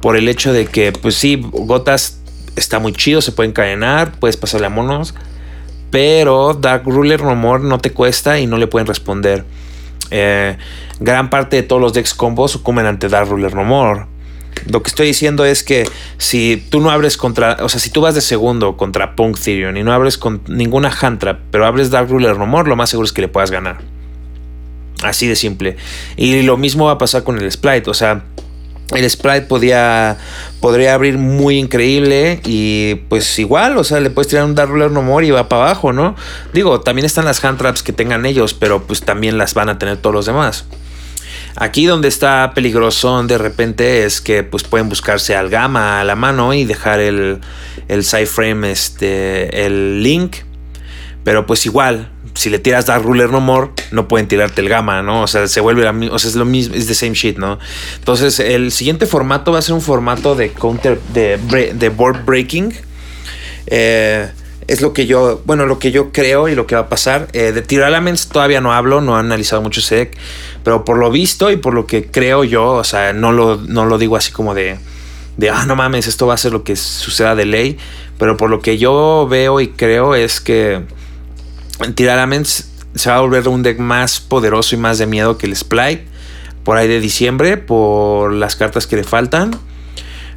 por 0.00 0.16
el 0.16 0.28
hecho 0.28 0.52
de 0.52 0.66
que, 0.66 0.92
pues 0.92 1.16
sí, 1.16 1.44
gotas 1.50 2.20
está 2.54 2.78
muy 2.78 2.92
chido, 2.92 3.20
se 3.20 3.32
puede 3.32 3.48
encadenar, 3.48 4.12
puedes 4.12 4.36
pasarle 4.36 4.66
a 4.66 4.70
monos 4.70 5.14
pero 5.92 6.54
Dark 6.54 6.84
Ruler 6.86 7.20
Rumor 7.20 7.60
no 7.60 7.78
te 7.78 7.92
cuesta 7.92 8.40
y 8.40 8.46
no 8.46 8.56
le 8.56 8.66
pueden 8.66 8.86
responder. 8.86 9.44
Eh, 10.10 10.56
gran 11.00 11.28
parte 11.28 11.56
de 11.56 11.62
todos 11.62 11.82
los 11.82 11.92
decks 11.92 12.14
combos 12.14 12.50
sucumben 12.50 12.86
ante 12.86 13.10
Dark 13.10 13.28
Ruler 13.28 13.54
No 13.54 13.62
More. 13.62 14.06
Lo 14.70 14.82
que 14.82 14.88
estoy 14.88 15.08
diciendo 15.08 15.44
es 15.44 15.62
que 15.62 15.86
si 16.16 16.66
tú 16.70 16.80
no 16.80 16.90
abres 16.90 17.18
contra, 17.18 17.58
o 17.60 17.68
sea, 17.68 17.78
si 17.78 17.90
tú 17.90 18.00
vas 18.00 18.14
de 18.14 18.22
segundo 18.22 18.78
contra 18.78 19.14
Punk 19.14 19.38
Therion 19.38 19.76
y 19.76 19.82
no 19.82 19.92
abres 19.92 20.16
con 20.16 20.40
ninguna 20.48 20.90
hand 20.98 21.18
trap, 21.18 21.40
pero 21.50 21.66
abres 21.66 21.90
Dark 21.90 22.08
Ruler 22.08 22.38
No 22.38 22.46
More, 22.46 22.70
lo 22.70 22.76
más 22.76 22.88
seguro 22.88 23.04
es 23.04 23.12
que 23.12 23.20
le 23.20 23.28
puedas 23.28 23.50
ganar. 23.50 23.80
Así 25.02 25.26
de 25.26 25.36
simple. 25.36 25.76
Y 26.16 26.40
lo 26.42 26.56
mismo 26.56 26.86
va 26.86 26.92
a 26.92 26.98
pasar 26.98 27.22
con 27.22 27.36
el 27.36 27.52
Splite, 27.52 27.90
o 27.90 27.94
sea, 27.94 28.24
el 28.94 29.08
sprite 29.08 29.42
podía, 29.42 30.18
podría 30.60 30.94
abrir 30.94 31.18
muy 31.18 31.58
increíble 31.58 32.40
y 32.44 32.96
pues 33.08 33.38
igual, 33.38 33.76
o 33.78 33.84
sea, 33.84 34.00
le 34.00 34.10
puedes 34.10 34.28
tirar 34.28 34.44
un 34.44 34.54
Dark 34.54 34.70
Ruler 34.70 34.90
No 34.90 35.02
More 35.02 35.26
y 35.26 35.30
va 35.30 35.48
para 35.48 35.64
abajo, 35.64 35.92
¿no? 35.92 36.14
Digo, 36.52 36.80
también 36.80 37.06
están 37.06 37.24
las 37.24 37.44
hand 37.44 37.58
traps 37.58 37.82
que 37.82 37.92
tengan 37.92 38.26
ellos, 38.26 38.54
pero 38.54 38.82
pues 38.82 39.00
también 39.00 39.38
las 39.38 39.54
van 39.54 39.68
a 39.68 39.78
tener 39.78 39.96
todos 39.96 40.14
los 40.14 40.26
demás. 40.26 40.64
Aquí 41.56 41.84
donde 41.84 42.08
está 42.08 42.52
peligroso 42.54 43.22
de 43.24 43.36
repente 43.36 44.04
es 44.04 44.20
que 44.20 44.42
pues 44.42 44.62
pueden 44.64 44.88
buscarse 44.88 45.36
al 45.36 45.50
gamma 45.50 46.00
a 46.00 46.04
la 46.04 46.16
mano 46.16 46.54
y 46.54 46.64
dejar 46.64 47.00
el, 47.00 47.40
el 47.88 48.04
side 48.04 48.26
frame, 48.26 48.70
este, 48.70 49.66
el 49.66 50.02
link. 50.02 50.36
Pero 51.24 51.46
pues 51.46 51.66
igual, 51.66 52.10
si 52.34 52.50
le 52.50 52.58
tiras 52.58 52.86
Dark 52.86 53.04
Ruler 53.04 53.30
No 53.30 53.40
More, 53.40 53.70
no 53.90 54.08
pueden 54.08 54.28
tirarte 54.28 54.60
el 54.60 54.68
gamma, 54.68 55.02
¿no? 55.02 55.22
O 55.22 55.26
sea, 55.26 55.46
se 55.46 55.60
vuelve 55.60 55.82
la 55.82 55.92
o 56.12 56.18
sea, 56.18 56.30
es 56.30 56.36
lo 56.36 56.44
mismo, 56.44 56.74
es 56.74 56.86
the 56.86 56.94
same 56.94 57.14
shit, 57.14 57.38
¿no? 57.38 57.58
Entonces, 57.98 58.40
el 58.40 58.72
siguiente 58.72 59.06
formato 59.06 59.52
va 59.52 59.58
a 59.58 59.62
ser 59.62 59.74
un 59.74 59.82
formato 59.82 60.34
de 60.34 60.50
counter, 60.50 61.00
de, 61.12 61.38
de 61.74 61.88
board 61.88 62.24
breaking. 62.24 62.74
Eh, 63.66 64.28
es 64.68 64.80
lo 64.80 64.92
que 64.92 65.06
yo, 65.06 65.42
bueno, 65.44 65.66
lo 65.66 65.78
que 65.78 65.90
yo 65.90 66.12
creo 66.12 66.48
y 66.48 66.54
lo 66.54 66.66
que 66.66 66.74
va 66.74 66.82
a 66.82 66.88
pasar. 66.88 67.28
Eh, 67.32 67.52
de 67.52 67.62
Tyralaments 67.62 68.28
todavía 68.28 68.60
no 68.60 68.72
hablo, 68.72 69.00
no 69.00 69.16
he 69.16 69.20
analizado 69.20 69.62
mucho 69.62 69.80
ese 69.80 70.10
pero 70.62 70.84
por 70.84 70.98
lo 70.98 71.10
visto 71.10 71.50
y 71.50 71.56
por 71.56 71.74
lo 71.74 71.86
que 71.86 72.06
creo 72.06 72.44
yo, 72.44 72.72
o 72.72 72.84
sea, 72.84 73.12
no 73.12 73.32
lo, 73.32 73.56
no 73.56 73.84
lo 73.84 73.98
digo 73.98 74.16
así 74.16 74.30
como 74.30 74.54
de, 74.54 74.78
de, 75.36 75.50
ah, 75.50 75.64
no 75.66 75.76
mames, 75.76 76.06
esto 76.06 76.26
va 76.26 76.34
a 76.34 76.38
ser 76.38 76.52
lo 76.52 76.62
que 76.62 76.76
suceda 76.76 77.34
de 77.34 77.44
ley, 77.44 77.78
pero 78.18 78.36
por 78.36 78.50
lo 78.50 78.60
que 78.60 78.78
yo 78.78 79.26
veo 79.28 79.60
y 79.60 79.68
creo 79.68 80.14
es 80.14 80.40
que 80.40 80.82
Tyralaments 81.94 82.70
se 82.94 83.10
va 83.10 83.16
a 83.16 83.20
volver 83.20 83.48
un 83.48 83.62
deck 83.62 83.78
más 83.78 84.20
poderoso 84.20 84.74
y 84.74 84.78
más 84.78 84.98
de 84.98 85.06
miedo 85.06 85.38
que 85.38 85.46
el 85.46 85.56
Splite 85.56 86.06
por 86.64 86.76
ahí 86.76 86.88
de 86.88 87.00
diciembre 87.00 87.56
por 87.56 88.32
las 88.32 88.56
cartas 88.56 88.86
que 88.86 88.96
le 88.96 89.04
faltan. 89.04 89.58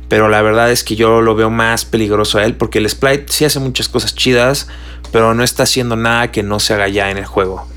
Pero 0.07 0.29
la 0.29 0.41
verdad 0.41 0.71
es 0.71 0.83
que 0.83 0.95
yo 0.95 1.21
lo 1.21 1.35
veo 1.35 1.49
más 1.49 1.85
peligroso 1.85 2.37
a 2.37 2.45
él 2.45 2.55
porque 2.55 2.79
el 2.79 2.89
Splite 2.89 3.25
sí 3.29 3.45
hace 3.45 3.59
muchas 3.59 3.89
cosas 3.89 4.15
chidas, 4.15 4.67
pero 5.11 5.33
no 5.33 5.43
está 5.43 5.63
haciendo 5.63 5.95
nada 5.95 6.31
que 6.31 6.43
no 6.43 6.59
se 6.59 6.73
haga 6.73 6.87
ya 6.87 7.09
en 7.09 7.17
el 7.17 7.25
juego. 7.25 7.67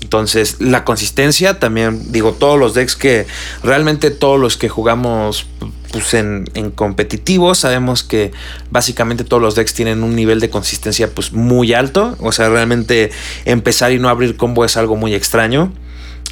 Entonces, 0.00 0.60
la 0.60 0.84
consistencia 0.84 1.58
también, 1.58 2.12
digo, 2.12 2.32
todos 2.32 2.58
los 2.58 2.74
decks 2.74 2.94
que 2.94 3.26
realmente 3.62 4.10
todos 4.10 4.38
los 4.38 4.56
que 4.56 4.68
jugamos 4.68 5.46
pues, 5.94 6.12
en, 6.14 6.44
competitivo, 6.74 7.54
sabemos 7.54 8.02
que 8.02 8.32
básicamente 8.68 9.22
todos 9.22 9.40
los 9.40 9.54
decks 9.54 9.74
tienen 9.74 10.02
un 10.02 10.16
nivel 10.16 10.40
de 10.40 10.50
consistencia 10.50 11.08
pues 11.08 11.32
muy 11.32 11.72
alto. 11.72 12.16
O 12.18 12.32
sea, 12.32 12.48
realmente 12.48 13.12
empezar 13.44 13.92
y 13.92 14.00
no 14.00 14.08
abrir 14.08 14.36
combo 14.36 14.64
es 14.64 14.76
algo 14.76 14.96
muy 14.96 15.14
extraño. 15.14 15.72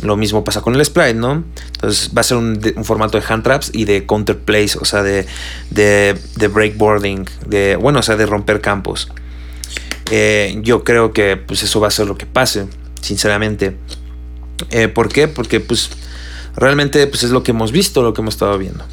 Lo 0.02 0.16
mismo 0.16 0.42
pasa 0.42 0.62
con 0.62 0.74
el 0.74 0.84
sprite, 0.84 1.14
¿no? 1.14 1.44
Entonces 1.74 2.10
va 2.16 2.22
a 2.22 2.24
ser 2.24 2.38
un, 2.38 2.60
formato 2.82 3.20
de 3.20 3.24
hand 3.28 3.44
traps 3.44 3.70
y 3.72 3.84
de 3.84 4.04
counter 4.04 4.36
plays, 4.36 4.74
o 4.74 4.84
sea, 4.84 5.04
de, 5.04 5.26
de, 5.70 6.18
de 6.34 6.48
breakboarding, 6.48 7.24
de, 7.46 7.76
bueno, 7.76 8.00
o 8.00 8.02
sea, 8.02 8.16
de 8.16 8.26
romper 8.26 8.60
campos. 8.60 9.12
Eh, 10.10 10.58
yo 10.62 10.82
creo 10.82 11.12
que 11.12 11.36
pues 11.36 11.62
eso 11.62 11.78
va 11.78 11.86
a 11.86 11.92
ser 11.92 12.06
lo 12.06 12.18
que 12.18 12.26
pase, 12.26 12.66
sinceramente. 13.00 13.76
Eh, 14.70 14.88
¿Por 14.88 15.08
qué? 15.08 15.28
Porque 15.28 15.60
pues 15.60 15.90
realmente 16.56 17.06
pues 17.06 17.22
es 17.22 17.30
lo 17.30 17.44
que 17.44 17.52
hemos 17.52 17.70
visto, 17.70 18.02
lo 18.02 18.12
que 18.12 18.22
hemos 18.22 18.34
estado 18.34 18.58
viendo. 18.58 18.84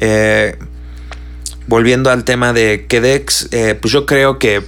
Eh, 0.00 0.58
volviendo 1.66 2.10
al 2.10 2.24
tema 2.24 2.52
de 2.52 2.86
Kedex, 2.88 3.48
pues 3.80 3.92
yo 3.92 4.04
creo 4.04 4.38
que, 4.38 4.62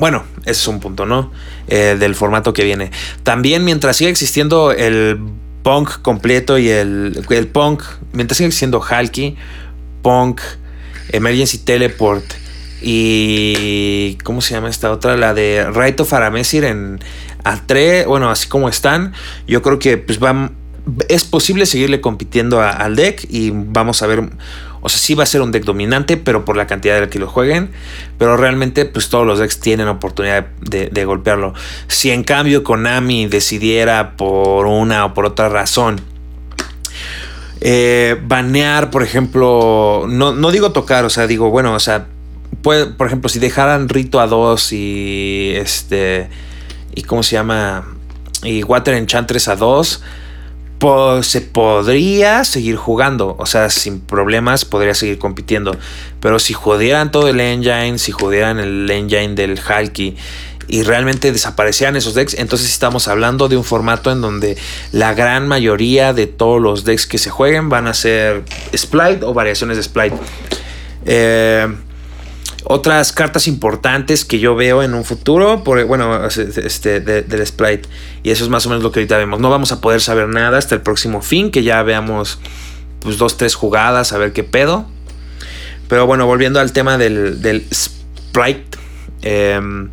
bueno, 0.00 0.24
ese 0.40 0.50
es 0.52 0.68
un 0.68 0.80
punto, 0.80 1.06
¿no? 1.06 1.30
Eh, 1.70 1.96
del 1.98 2.14
formato 2.14 2.54
que 2.54 2.64
viene. 2.64 2.90
También 3.24 3.62
mientras 3.62 3.98
siga 3.98 4.08
existiendo 4.08 4.72
el 4.72 5.20
punk 5.62 6.00
completo 6.00 6.56
y 6.56 6.70
el, 6.70 7.22
el 7.28 7.46
punk, 7.46 7.82
mientras 8.12 8.38
siga 8.38 8.46
existiendo 8.46 8.80
Halki, 8.80 9.36
punk, 10.00 10.40
Emergency 11.10 11.58
Teleport 11.58 12.24
y 12.80 14.16
¿cómo 14.24 14.40
se 14.40 14.54
llama 14.54 14.70
esta 14.70 14.90
otra? 14.90 15.18
La 15.18 15.34
de 15.34 15.68
Right 15.70 16.00
of 16.00 16.10
Aramesir 16.14 16.64
en 16.64 17.00
A3, 17.44 18.06
bueno, 18.06 18.30
así 18.30 18.48
como 18.48 18.70
están, 18.70 19.12
yo 19.46 19.60
creo 19.60 19.78
que 19.78 19.98
pues 19.98 20.22
va, 20.22 20.50
es 21.10 21.24
posible 21.24 21.66
seguirle 21.66 22.00
compitiendo 22.00 22.62
al 22.62 22.96
deck 22.96 23.26
y 23.28 23.50
vamos 23.52 24.02
a 24.02 24.06
ver 24.06 24.30
o 24.80 24.88
sea, 24.88 24.98
sí 24.98 25.14
va 25.14 25.24
a 25.24 25.26
ser 25.26 25.42
un 25.42 25.52
deck 25.52 25.64
dominante, 25.64 26.16
pero 26.16 26.44
por 26.44 26.56
la 26.56 26.66
cantidad 26.66 27.00
de 27.00 27.08
que 27.08 27.18
lo 27.18 27.28
jueguen. 27.28 27.70
Pero 28.18 28.36
realmente, 28.36 28.84
pues 28.84 29.08
todos 29.08 29.26
los 29.26 29.38
decks 29.38 29.60
tienen 29.60 29.88
oportunidad 29.88 30.46
de, 30.60 31.04
golpearlo. 31.04 31.54
Si 31.88 32.10
en 32.10 32.24
cambio 32.24 32.62
Konami 32.62 33.26
decidiera 33.26 34.16
por 34.16 34.66
una 34.66 35.06
o 35.06 35.14
por 35.14 35.26
otra 35.26 35.48
razón 35.48 36.00
eh, 37.60 38.16
banear, 38.22 38.90
por 38.90 39.02
ejemplo, 39.02 40.06
no, 40.08 40.32
no, 40.32 40.50
digo 40.52 40.70
tocar, 40.70 41.04
o 41.04 41.10
sea, 41.10 41.26
digo, 41.26 41.50
bueno, 41.50 41.74
o 41.74 41.80
sea, 41.80 42.06
por 42.62 43.06
ejemplo, 43.06 43.28
si 43.28 43.38
dejaran 43.38 43.88
Rito 43.88 44.20
a 44.20 44.26
2 44.26 44.72
y 44.72 45.52
este, 45.56 46.28
y 46.94 47.02
cómo 47.02 47.22
se 47.22 47.32
llama, 47.32 47.84
y 48.44 48.62
Water 48.62 48.94
Enchantress 48.94 49.48
a 49.48 49.56
2 49.56 50.02
se 51.22 51.40
podría 51.40 52.44
seguir 52.44 52.76
jugando, 52.76 53.36
o 53.38 53.46
sea, 53.46 53.68
sin 53.70 54.00
problemas 54.00 54.64
podría 54.64 54.94
seguir 54.94 55.18
compitiendo. 55.18 55.76
Pero 56.20 56.38
si 56.38 56.54
jodieran 56.54 57.10
todo 57.10 57.28
el 57.28 57.40
engine, 57.40 57.98
si 57.98 58.12
jodieran 58.12 58.58
el 58.58 58.88
engine 58.90 59.34
del 59.34 59.58
Halki 59.58 60.16
y 60.68 60.82
realmente 60.82 61.32
desaparecieran 61.32 61.96
esos 61.96 62.14
decks, 62.14 62.34
entonces 62.34 62.70
estamos 62.70 63.08
hablando 63.08 63.48
de 63.48 63.56
un 63.56 63.64
formato 63.64 64.12
en 64.12 64.20
donde 64.20 64.56
la 64.92 65.14
gran 65.14 65.48
mayoría 65.48 66.12
de 66.12 66.26
todos 66.26 66.60
los 66.60 66.84
decks 66.84 67.06
que 67.06 67.18
se 67.18 67.30
jueguen 67.30 67.68
van 67.68 67.86
a 67.86 67.94
ser 67.94 68.44
Splite 68.76 69.24
o 69.24 69.34
variaciones 69.34 69.76
de 69.78 69.82
Splite. 69.82 70.16
Eh, 71.06 71.66
otras 72.70 73.12
cartas 73.12 73.48
importantes 73.48 74.26
que 74.26 74.38
yo 74.38 74.54
veo 74.54 74.82
en 74.82 74.92
un 74.92 75.02
futuro, 75.02 75.64
por, 75.64 75.82
bueno, 75.86 76.26
este, 76.26 77.00
del 77.00 77.46
Sprite. 77.46 77.88
Y 78.22 78.30
eso 78.30 78.44
es 78.44 78.50
más 78.50 78.66
o 78.66 78.68
menos 78.68 78.84
lo 78.84 78.92
que 78.92 79.00
ahorita 79.00 79.16
vemos. 79.16 79.40
No 79.40 79.48
vamos 79.48 79.72
a 79.72 79.80
poder 79.80 80.02
saber 80.02 80.28
nada 80.28 80.58
hasta 80.58 80.74
el 80.74 80.82
próximo 80.82 81.22
fin, 81.22 81.50
que 81.50 81.62
ya 81.62 81.82
veamos 81.82 82.38
pues 83.00 83.16
dos, 83.16 83.38
tres 83.38 83.54
jugadas, 83.54 84.12
a 84.12 84.18
ver 84.18 84.34
qué 84.34 84.44
pedo. 84.44 84.86
Pero 85.88 86.06
bueno, 86.06 86.26
volviendo 86.26 86.60
al 86.60 86.72
tema 86.72 86.98
del, 86.98 87.40
del 87.40 87.66
Sprite. 87.72 88.76
Em, 89.22 89.88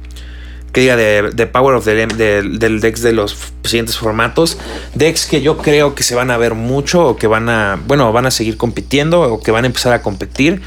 que 0.74 0.82
diga 0.82 0.98
de, 0.98 1.48
Power 1.48 1.76
of 1.76 1.86
the 1.86 2.06
del 2.06 2.82
decks 2.82 3.02
de 3.02 3.14
los 3.14 3.38
siguientes 3.64 3.98
formatos. 3.98 4.58
Decks 4.96 5.28
que 5.28 5.42
yo 5.42 5.58
creo 5.60 5.96
que 5.96 6.04
se 6.04 6.16
van 6.16 6.30
a 6.30 6.36
ver 6.36 6.56
mucho 6.56 7.08
o 7.08 7.16
que 7.16 7.28
van 7.28 7.48
a, 7.48 7.80
bueno, 7.88 8.12
van 8.12 8.26
a 8.26 8.32
seguir 8.32 8.58
compitiendo 8.58 9.22
o 9.22 9.40
que 9.40 9.52
van 9.52 9.64
a 9.64 9.68
empezar 9.68 9.94
a 9.94 10.02
competir 10.02 10.62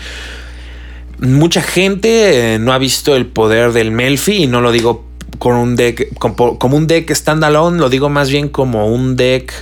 mucha 1.21 1.63
gente 1.63 2.55
eh, 2.55 2.59
no 2.59 2.73
ha 2.73 2.79
visto 2.79 3.17
el 3.17 3.27
poder 3.27 3.73
del 3.73 3.91
Melfi 3.91 4.45
y 4.45 4.47
no 4.47 4.61
lo 4.61 4.73
digo 4.73 5.05
con 5.39 5.57
un 5.57 5.77
deck 5.77 6.15
como, 6.19 6.77
un 6.77 6.87
deck 6.87 7.13
standalone, 7.15 7.79
lo 7.79 7.89
digo 7.89 8.09
más 8.09 8.31
bien 8.31 8.49
como 8.49 8.89
un 8.89 9.17
deck 9.17 9.53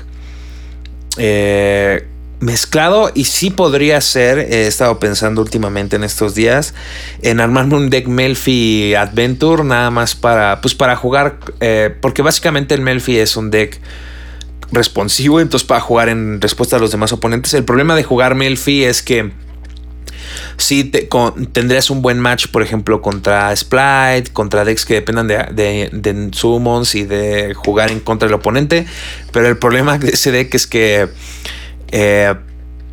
eh, 1.19 2.07
mezclado 2.41 3.11
y 3.15 3.25
sí 3.25 3.51
podría 3.51 4.01
ser, 4.01 4.39
he 4.39 4.67
estado 4.67 4.99
pensando 4.99 5.41
últimamente 5.41 5.97
en 5.97 6.05
estos 6.05 6.35
días 6.35 6.75
en 7.23 7.41
armarme 7.41 7.77
un 7.77 7.91
deck 7.91 8.07
Melfi 8.07 8.95
Adventure 8.95 9.65
nada 9.65 9.91
más 9.91 10.15
para 10.15 10.61
pues 10.61 10.75
para 10.75 10.97
jugar 10.97 11.39
eh, 11.61 11.95
porque 12.01 12.23
básicamente 12.23 12.75
el 12.75 12.83
Melfi 12.83 13.19
es 13.19 13.37
un 13.37 13.51
deck 13.51 13.81
responsivo 14.73 15.41
entonces 15.41 15.67
para 15.67 15.81
jugar 15.81 16.09
en 16.09 16.41
respuesta 16.41 16.77
a 16.77 16.79
los 16.79 16.91
demás 16.91 17.13
oponentes. 17.13 17.55
El 17.55 17.65
problema 17.65 17.95
de 17.95 18.03
jugar 18.03 18.35
Melfi 18.35 18.85
es 18.85 19.03
que 19.03 19.33
sí 20.57 20.85
tendrías 21.53 21.91
un 21.91 22.03
buen 22.03 22.19
match, 22.19 22.49
por 22.49 22.63
ejemplo, 22.63 23.03
contra 23.03 23.55
Splite, 23.55 24.33
contra 24.33 24.65
decks 24.65 24.85
que 24.85 24.95
dependan 24.95 25.29
de, 25.29 25.91
de, 25.93 26.29
summons 26.33 26.95
y 26.95 27.05
de 27.05 27.55
jugar 27.55 27.91
en 27.91 28.01
contra 28.01 28.29
del 28.29 28.35
oponente. 28.35 28.87
Pero 29.33 29.49
el 29.49 29.59
problema 29.59 29.99
de 29.99 30.11
ese 30.11 30.33
deck 30.33 30.55
es 30.55 30.67
que 30.67 31.09
eh, 31.89 32.35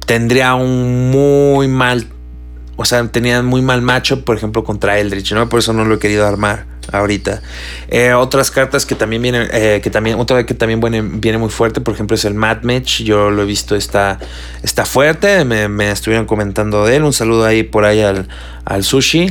tendría 0.05 0.55
un 0.55 1.11
muy 1.11 1.67
mal. 1.67 2.07
O 2.75 2.85
sea, 2.85 3.05
tenía 3.07 3.41
muy 3.43 3.61
mal 3.61 3.81
macho, 3.81 4.25
por 4.25 4.35
ejemplo, 4.35 4.63
contra 4.63 4.99
Eldritch, 4.99 5.33
¿no? 5.33 5.47
Por 5.47 5.59
eso 5.59 5.73
no 5.73 5.85
lo 5.85 5.95
he 5.95 5.99
querido 5.99 6.25
armar 6.25 6.65
ahorita. 6.91 7.41
Eh, 7.87 8.13
otras 8.13 8.49
cartas 8.49 8.85
que 8.85 8.95
también 8.95 9.21
vienen, 9.21 9.47
eh, 9.51 9.79
que 9.83 9.89
también, 9.89 10.19
otra 10.19 10.45
que 10.45 10.53
también 10.53 10.81
viene, 11.19 11.37
muy 11.37 11.49
fuerte, 11.49 11.81
por 11.81 11.93
ejemplo, 11.93 12.15
es 12.15 12.25
el 12.25 12.33
Mad 12.33 12.63
Match. 12.63 13.01
Yo 13.01 13.29
lo 13.29 13.43
he 13.43 13.45
visto, 13.45 13.75
está, 13.75 14.19
está 14.63 14.85
fuerte. 14.85 15.45
Me, 15.45 15.91
estuvieron 15.91 16.25
comentando 16.25 16.85
de 16.85 16.95
él. 16.95 17.03
Un 17.03 17.13
saludo 17.13 17.45
ahí 17.45 17.63
por 17.63 17.85
ahí 17.85 18.01
al, 18.01 18.83
sushi. 18.83 19.29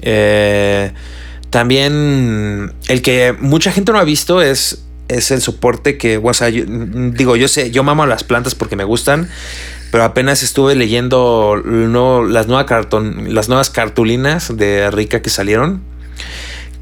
Eh, 0.00 0.92
también 1.50 2.72
el 2.88 3.02
que 3.02 3.34
mucha 3.40 3.72
gente 3.72 3.92
no 3.92 3.98
ha 3.98 4.04
visto 4.04 4.42
es 4.42 4.84
es 5.08 5.30
el 5.30 5.42
soporte 5.42 5.98
que, 5.98 6.18
o 6.18 6.34
sea, 6.34 6.48
digo, 6.48 7.36
yo 7.36 7.48
sé, 7.48 7.70
yo 7.70 7.82
mamo 7.82 8.06
las 8.06 8.24
plantas 8.24 8.54
porque 8.54 8.76
me 8.76 8.84
gustan, 8.84 9.28
pero 9.94 10.02
apenas 10.02 10.42
estuve 10.42 10.74
leyendo 10.74 11.54
las, 11.64 12.48
las 12.48 13.48
nuevas 13.48 13.70
cartulinas 13.70 14.56
de 14.56 14.90
Rica 14.90 15.22
que 15.22 15.30
salieron, 15.30 15.84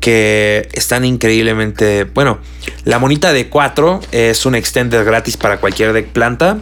que 0.01 0.67
están 0.73 1.05
increíblemente, 1.05 2.05
bueno, 2.05 2.39
la 2.85 2.99
monita 2.99 3.35
de 3.35 3.51
4 3.51 4.01
es 4.13 4.47
un 4.47 4.55
extender 4.55 5.05
gratis 5.05 5.37
para 5.37 5.61
cualquier 5.61 5.93
deck 5.93 6.07
planta. 6.07 6.57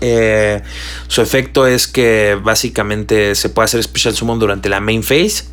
Eh, 0.00 0.62
su 1.08 1.22
efecto 1.22 1.66
es 1.66 1.88
que 1.88 2.38
básicamente 2.40 3.34
se 3.34 3.48
puede 3.48 3.64
hacer 3.64 3.82
Special 3.82 4.14
Summon 4.14 4.38
durante 4.38 4.68
la 4.68 4.78
main 4.78 5.02
phase. 5.02 5.46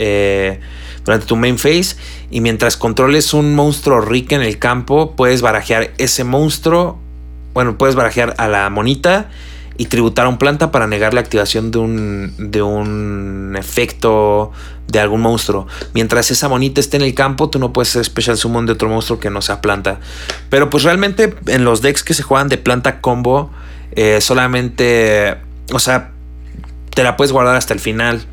Eh, 0.00 0.58
durante 1.04 1.26
tu 1.26 1.36
main 1.36 1.60
phase. 1.60 1.94
Y 2.32 2.40
mientras 2.40 2.76
controles 2.76 3.34
un 3.34 3.54
monstruo 3.54 4.00
rico 4.00 4.34
en 4.34 4.42
el 4.42 4.58
campo, 4.58 5.14
puedes 5.14 5.42
barajear 5.42 5.92
ese 5.96 6.24
monstruo. 6.24 6.98
Bueno, 7.54 7.78
puedes 7.78 7.94
barajear 7.94 8.34
a 8.36 8.48
la 8.48 8.68
monita 8.68 9.30
y 9.80 9.86
tributar 9.86 10.26
a 10.26 10.28
un 10.28 10.36
planta 10.36 10.70
para 10.70 10.86
negar 10.86 11.14
la 11.14 11.22
activación 11.22 11.70
de 11.70 11.78
un, 11.78 12.34
de 12.36 12.60
un 12.60 13.56
efecto 13.58 14.52
de 14.88 15.00
algún 15.00 15.22
monstruo. 15.22 15.66
Mientras 15.94 16.30
esa 16.30 16.50
monita 16.50 16.82
esté 16.82 16.98
en 16.98 17.02
el 17.02 17.14
campo, 17.14 17.48
tú 17.48 17.58
no 17.58 17.72
puedes 17.72 17.88
hacer 17.88 18.04
Special 18.04 18.36
Summon 18.36 18.66
de 18.66 18.72
otro 18.72 18.90
monstruo 18.90 19.18
que 19.18 19.30
no 19.30 19.40
sea 19.40 19.62
planta. 19.62 19.98
Pero 20.50 20.68
pues 20.68 20.84
realmente 20.84 21.34
en 21.46 21.64
los 21.64 21.80
decks 21.80 22.04
que 22.04 22.12
se 22.12 22.22
juegan 22.22 22.50
de 22.50 22.58
planta 22.58 23.00
combo, 23.00 23.50
eh, 23.92 24.20
solamente, 24.20 25.38
o 25.72 25.78
sea, 25.78 26.10
te 26.94 27.02
la 27.02 27.16
puedes 27.16 27.32
guardar 27.32 27.56
hasta 27.56 27.72
el 27.72 27.80
final. 27.80 28.26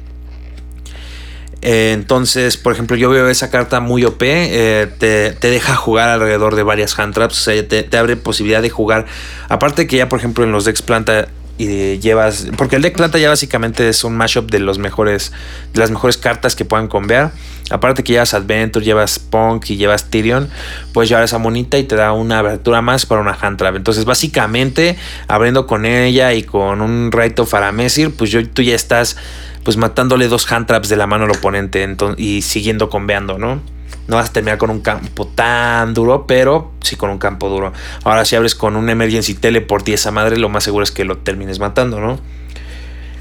Eh, 1.62 1.92
entonces, 1.94 2.56
por 2.58 2.74
ejemplo, 2.74 2.96
yo 2.96 3.10
veo 3.10 3.30
esa 3.30 3.50
carta 3.50 3.80
muy 3.80 4.06
OP, 4.06 4.22
eh, 4.22 4.88
te, 5.00 5.34
deja 5.40 5.76
jugar 5.76 6.10
alrededor 6.10 6.56
de 6.56 6.64
varias 6.64 6.98
hand 7.00 7.14
traps, 7.14 7.40
o 7.40 7.52
sea, 7.52 7.68
te, 7.68 7.98
abre 7.98 8.16
posibilidad 8.16 8.62
de 8.62 8.70
jugar. 8.70 9.06
Aparte 9.50 9.88
que 9.88 9.98
ya, 9.98 10.10
por 10.10 10.20
ejemplo, 10.20 10.44
en 10.44 10.52
los 10.52 10.66
decks 10.66 10.82
planta 10.82 11.30
y 11.58 11.98
llevas, 12.00 12.48
porque 12.58 12.76
el 12.76 12.82
deck 12.82 12.96
planta 12.96 13.18
ya 13.18 13.30
básicamente 13.30 13.90
es 13.90 14.04
un 14.04 14.16
mashup 14.16 14.52
de 14.52 14.60
los 14.60 14.78
mejores, 14.78 15.32
de 15.74 15.80
las 15.80 15.90
mejores 15.90 16.18
cartas 16.18 16.56
que 16.56 16.66
puedan 16.66 16.88
convear. 16.88 17.32
Aparte 17.70 18.04
que 18.04 18.14
llevas 18.14 18.34
Adventure, 18.34 18.86
llevas 18.86 19.20
Punk 19.20 19.70
y 19.72 19.76
llevas 19.76 20.10
Tyrion, 20.10 20.50
puedes 20.94 21.10
llevar 21.10 21.24
esa 21.24 21.38
monita 21.38 21.78
y 21.78 21.84
te 21.84 21.96
da 21.96 22.14
una 22.14 22.40
abertura 22.40 22.82
más 22.82 23.06
para 23.06 23.22
una 23.22 23.38
hand 23.40 23.58
trap. 23.58 23.76
Entonces, 23.76 24.06
básicamente, 24.06 24.98
abriendo 25.28 25.68
con 25.68 25.86
ella 25.86 26.34
y 26.34 26.44
con 26.44 26.82
un 26.82 27.12
Right 27.12 27.38
of 27.40 27.54
Aramesir, 27.54 28.16
pues 28.16 28.32
yo, 28.32 28.48
tú 28.48 28.62
ya 28.62 28.76
estás 28.76 29.18
pues 29.64 29.76
matándole 29.76 30.30
dos 30.30 30.50
hand 30.50 30.66
traps 30.66 30.88
de 30.88 30.96
la 30.96 31.08
mano 31.08 31.26
al 31.26 31.32
oponente 31.32 31.86
y 32.16 32.42
siguiendo 32.42 32.90
conveando, 32.90 33.38
¿no? 33.38 33.62
No 34.08 34.16
vas 34.16 34.30
a 34.30 34.34
terminar 34.34 34.58
con 34.58 34.70
un 34.70 34.80
campo 34.80 35.28
tan 35.28 35.94
duro, 35.94 36.26
pero 36.28 36.72
sí 36.82 36.96
con 36.96 37.10
un 37.10 37.18
campo 37.18 37.50
duro. 37.50 37.74
Ahora 38.04 38.26
si 38.26 38.36
abres 38.36 38.56
con 38.56 38.76
un 38.76 38.90
emergency 38.90 39.34
teleport 39.34 39.88
y 39.90 39.94
esa 39.94 40.12
madre, 40.12 40.38
lo 40.38 40.50
más 40.50 40.64
seguro 40.64 40.84
es 40.84 40.92
que 40.92 41.04
lo 41.04 41.18
termines 41.18 41.60
matando, 41.60 42.00
¿no? 42.00 42.20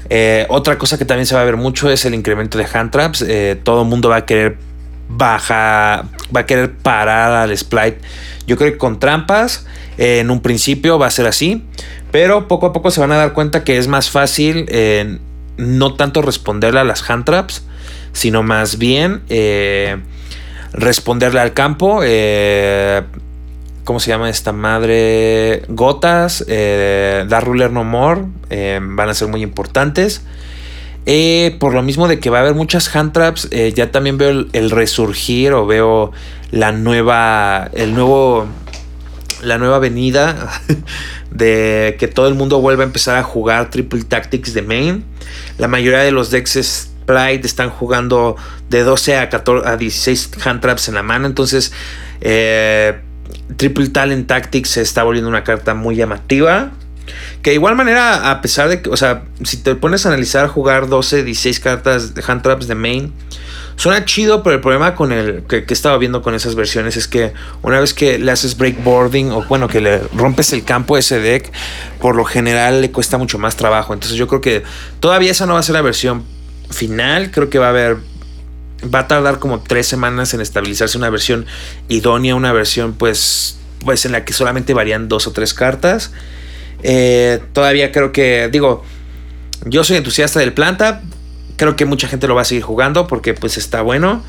Eh, 0.09 0.45
otra 0.49 0.77
cosa 0.77 0.97
que 0.97 1.03
también 1.03 1.25
se 1.25 1.35
va 1.35 1.41
a 1.41 1.43
ver 1.43 1.57
mucho 1.57 1.89
es 1.89 2.05
el 2.05 2.13
incremento 2.13 2.57
de 2.57 2.65
hand 2.71 2.91
traps. 2.91 3.21
Eh, 3.27 3.59
todo 3.61 3.81
el 3.81 3.87
mundo 3.87 4.09
va 4.09 4.17
a 4.17 4.25
querer 4.25 4.57
bajar, 5.09 6.05
va 6.35 6.41
a 6.41 6.45
querer 6.45 6.73
parar 6.73 7.33
al 7.33 7.57
Splite. 7.57 7.99
Yo 8.45 8.55
creo 8.55 8.71
que 8.71 8.77
con 8.77 8.99
trampas, 8.99 9.65
eh, 9.97 10.19
en 10.19 10.31
un 10.31 10.41
principio 10.41 10.97
va 10.97 11.07
a 11.07 11.11
ser 11.11 11.27
así, 11.27 11.65
pero 12.11 12.47
poco 12.47 12.67
a 12.67 12.73
poco 12.73 12.91
se 12.91 13.01
van 13.01 13.11
a 13.11 13.17
dar 13.17 13.33
cuenta 13.33 13.63
que 13.63 13.77
es 13.77 13.87
más 13.87 14.09
fácil 14.09 14.67
no 15.57 15.95
tanto 15.95 16.21
responderle 16.21 16.79
a 16.79 16.83
las 16.83 17.07
hand 17.09 17.25
traps, 17.25 17.63
sino 18.13 18.43
más 18.43 18.77
bien 18.77 19.21
eh, 19.29 19.97
responderle 20.73 21.39
al 21.39 21.53
campo. 21.53 22.01
Eh, 22.03 23.03
¿Cómo 23.83 23.99
se 23.99 24.09
llama 24.09 24.29
esta 24.29 24.51
madre? 24.51 25.63
Gotas, 25.69 26.43
eh, 26.47 27.25
Dar 27.29 27.45
Ruler 27.45 27.71
No 27.71 27.85
More, 27.85 28.25
van 28.81 29.09
a 29.09 29.13
ser 29.13 29.29
muy 29.29 29.41
importantes. 29.41 30.23
por 31.59 31.73
lo 31.73 31.81
mismo 31.83 32.09
de 32.09 32.19
que 32.19 32.29
va 32.29 32.39
a 32.39 32.41
haber 32.41 32.53
muchas 32.53 32.93
hand 32.93 33.13
traps, 33.13 33.49
ya 33.49 33.91
también 33.91 34.17
veo 34.17 34.45
el, 34.51 34.71
resurgir 34.71 35.53
o 35.53 35.65
veo 35.65 36.11
la 36.51 36.73
nueva, 36.73 37.69
el 37.73 37.93
nuevo, 37.93 38.45
la 39.41 39.57
nueva 39.57 39.79
venida 39.79 40.51
de 41.31 41.95
que 41.97 42.09
todo 42.09 42.27
el 42.27 42.35
mundo 42.35 42.59
vuelva 42.59 42.83
a 42.83 42.87
empezar 42.87 43.15
a 43.15 43.23
jugar 43.23 43.69
Triple 43.69 44.03
Tactics 44.03 44.53
de 44.53 44.63
main. 44.63 45.05
La 45.57 45.69
mayoría 45.69 45.99
de 45.99 46.11
los 46.11 46.29
decks 46.29 46.91
Splite 47.07 47.47
están 47.47 47.69
jugando 47.69 48.35
de 48.69 48.83
12 48.83 49.17
a, 49.17 49.29
14, 49.29 49.67
a 49.67 49.77
16 49.77 50.31
hand 50.45 50.61
traps 50.61 50.89
en 50.89 50.95
la 50.95 51.03
mano. 51.03 51.25
Entonces, 51.25 51.71
eh, 52.21 52.99
Triple 53.55 53.89
Talent 53.89 54.27
Tactics 54.27 54.69
se 54.71 54.81
está 54.81 55.03
volviendo 55.03 55.29
una 55.29 55.43
carta 55.43 55.73
muy 55.73 55.95
llamativa. 55.95 56.71
Que 57.41 57.51
de 57.51 57.55
igual 57.55 57.75
manera, 57.75 58.31
a 58.31 58.41
pesar 58.41 58.67
de 58.67 58.81
que, 58.81 58.89
o 58.89 58.97
sea, 58.97 59.23
si 59.43 59.57
te 59.57 59.75
pones 59.75 60.05
a 60.05 60.09
analizar 60.09 60.47
jugar 60.49 60.89
12, 60.89 61.23
16 61.23 61.59
cartas 61.61 62.13
de 62.13 62.23
hand 62.27 62.41
traps 62.41 62.67
de 62.67 62.75
main, 62.75 63.13
Suena 63.77 64.05
chido, 64.05 64.41
pero 64.41 64.55
el 64.55 64.61
problema 64.61 64.95
con 64.95 65.11
el 65.11 65.43
que, 65.43 65.63
que, 65.63 65.73
estaba 65.75 65.99
viendo 65.99 66.23
con 66.23 66.33
esas 66.33 66.55
versiones 66.55 66.97
es 66.97 67.07
que 67.07 67.33
una 67.61 67.79
vez 67.79 67.93
que 67.93 68.17
le 68.17 68.31
haces 68.31 68.57
breakboarding 68.57 69.29
o 69.29 69.43
bueno, 69.43 69.67
que 69.67 69.81
le 69.81 69.99
rompes 70.15 70.51
el 70.53 70.63
campo 70.63 70.95
a 70.95 70.99
ese 70.99 71.19
deck, 71.19 71.51
por 72.01 72.15
lo 72.15 72.25
general 72.25 72.81
le 72.81 72.89
cuesta 72.89 73.19
mucho 73.19 73.37
más 73.37 73.55
trabajo. 73.55 73.93
Entonces 73.93 74.17
yo 74.17 74.27
creo 74.27 74.41
que 74.41 74.63
todavía 74.99 75.29
esa 75.29 75.45
no 75.45 75.53
va 75.53 75.59
a 75.59 75.63
ser 75.63 75.73
la 75.73 75.83
versión 75.83 76.23
final. 76.69 77.31
Creo 77.31 77.49
que 77.49 77.59
va 77.59 77.67
a 77.67 77.69
haber 77.69 77.97
va 78.93 78.99
a 78.99 79.07
tardar 79.07 79.39
como 79.39 79.59
tres 79.61 79.87
semanas 79.87 80.33
en 80.33 80.41
estabilizarse 80.41 80.97
una 80.97 81.09
versión 81.09 81.45
idónea, 81.89 82.35
una 82.35 82.53
versión 82.53 82.93
pues, 82.93 83.57
pues 83.83 84.05
en 84.05 84.11
la 84.11 84.23
que 84.23 84.33
solamente 84.33 84.73
varían 84.73 85.07
dos 85.07 85.27
o 85.27 85.31
tres 85.31 85.53
cartas. 85.53 86.11
Eh, 86.83 87.41
todavía 87.53 87.91
creo 87.91 88.11
que, 88.11 88.49
digo, 88.51 88.83
yo 89.65 89.83
soy 89.83 89.97
entusiasta 89.97 90.39
del 90.39 90.53
planta, 90.53 91.01
Creo 91.57 91.75
que 91.75 91.85
mucha 91.85 92.07
gente 92.07 92.27
lo 92.27 92.35
va 92.35 92.43
a 92.43 92.45
seguir 92.45 92.63
jugando 92.63 93.07
porque 93.07 93.33
pues 93.33 93.57
está 93.57 93.81
bueno. 93.81 94.23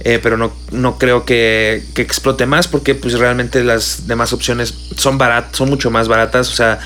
Eh, 0.00 0.20
pero 0.22 0.36
no, 0.36 0.52
no 0.72 0.98
creo 0.98 1.24
que, 1.24 1.82
que, 1.94 2.02
explote 2.02 2.44
más 2.46 2.68
porque 2.68 2.94
pues 2.94 3.18
realmente 3.18 3.64
las 3.64 4.06
demás 4.06 4.32
opciones 4.32 4.74
son 4.96 5.16
baratas, 5.16 5.56
son 5.56 5.70
mucho 5.70 5.90
más 5.90 6.06
baratas. 6.06 6.50
O 6.50 6.54
sea, 6.54 6.78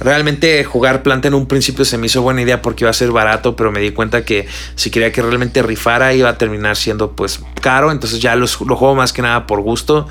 realmente 0.00 0.62
jugar 0.64 1.02
planta 1.02 1.28
en 1.28 1.34
un 1.34 1.46
principio 1.46 1.84
se 1.84 1.96
me 1.98 2.06
hizo 2.06 2.22
buena 2.22 2.42
idea 2.42 2.60
porque 2.60 2.84
iba 2.84 2.90
a 2.90 2.94
ser 2.94 3.10
barato, 3.10 3.56
pero 3.56 3.72
me 3.72 3.80
di 3.80 3.90
cuenta 3.90 4.24
que 4.24 4.46
si 4.76 4.90
quería 4.90 5.12
que 5.12 5.22
realmente 5.22 5.62
rifara 5.62 6.12
iba 6.14 6.28
a 6.28 6.38
terminar 6.38 6.76
siendo 6.76 7.12
pues 7.12 7.40
caro. 7.62 7.90
Entonces 7.90 8.20
ya 8.20 8.36
los, 8.36 8.60
lo 8.60 8.76
juego 8.76 8.94
más 8.94 9.12
que 9.12 9.22
nada 9.22 9.46
por 9.46 9.60
gusto. 9.62 10.06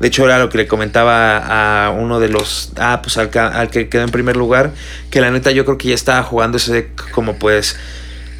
De 0.00 0.08
hecho 0.08 0.24
era 0.24 0.38
lo 0.38 0.48
que 0.48 0.58
le 0.58 0.66
comentaba 0.66 1.86
a 1.86 1.90
uno 1.90 2.20
de 2.20 2.28
los, 2.28 2.72
ah, 2.78 3.00
pues 3.02 3.18
al, 3.18 3.30
que 3.70 3.88
quedó 3.88 4.02
en 4.02 4.10
primer 4.10 4.36
lugar, 4.36 4.72
que 5.10 5.20
la 5.20 5.30
neta 5.30 5.50
yo 5.50 5.64
creo 5.64 5.76
que 5.76 5.88
ya 5.88 5.94
estaba 5.94 6.22
jugando 6.22 6.56
ese 6.56 6.90
como 7.12 7.38
pues 7.38 7.76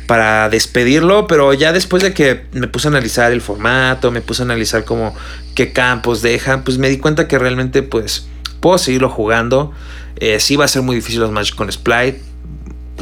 para 0.09 0.49
despedirlo, 0.49 1.27
pero 1.27 1.53
ya 1.53 1.75
después 1.75 2.03
de 2.03 2.15
que 2.15 2.47
me 2.53 2.67
puse 2.67 2.89
a 2.89 2.91
analizar 2.91 3.31
el 3.31 3.43
formato, 3.43 4.11
me 4.11 4.23
puse 4.23 4.41
a 4.41 4.47
analizar 4.47 4.87
como 4.87 5.15
qué 5.55 5.75
campos 5.75 6.23
dejan, 6.23 6.65
pues 6.65 6.79
me 6.79 6.89
di 6.89 6.97
cuenta 6.97 7.29
que 7.29 7.39
realmente 7.39 7.83
pues 7.83 8.27
puedo 8.61 8.79
seguirlo 8.79 9.11
jugando. 9.11 9.71
Eh, 10.17 10.41
sí 10.41 10.57
va 10.57 10.65
a 10.65 10.69
ser 10.69 10.81
muy 10.81 10.97
difícil 10.97 11.21
los 11.21 11.31
matches 11.31 11.55
con 11.55 11.71
Splite, 11.71 12.23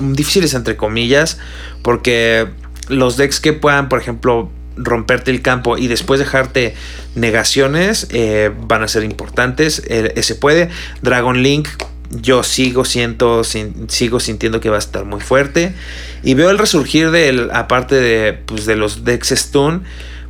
difíciles 0.00 0.52
entre 0.54 0.76
comillas, 0.76 1.38
porque 1.82 2.48
los 2.88 3.16
decks 3.16 3.38
que 3.38 3.52
puedan, 3.52 3.88
por 3.88 4.00
ejemplo, 4.00 4.50
romperte 4.76 5.30
el 5.30 5.42
campo 5.42 5.78
y 5.78 5.86
después 5.86 6.18
dejarte 6.18 6.74
negaciones 7.14 8.08
eh, 8.10 8.50
van 8.66 8.82
a 8.82 8.88
ser 8.88 9.04
importantes. 9.04 9.80
ese 9.86 10.34
puede. 10.34 10.70
Dragon 11.02 11.40
Link 11.40 11.68
yo 12.10 12.42
sigo 12.42 12.84
siento, 12.84 13.42
sigo 13.44 14.20
sintiendo 14.20 14.60
que 14.60 14.70
va 14.70 14.76
a 14.76 14.80
estar 14.80 15.04
muy 15.04 15.20
fuerte. 15.20 15.74
Y 16.22 16.34
veo 16.34 16.50
el 16.50 16.58
resurgir 16.58 17.10
del, 17.10 17.50
aparte 17.52 17.94
de, 17.96 18.32
pues, 18.32 18.66
de 18.66 18.76
los 18.76 19.04
decks 19.04 19.32
Stone, 19.32 19.80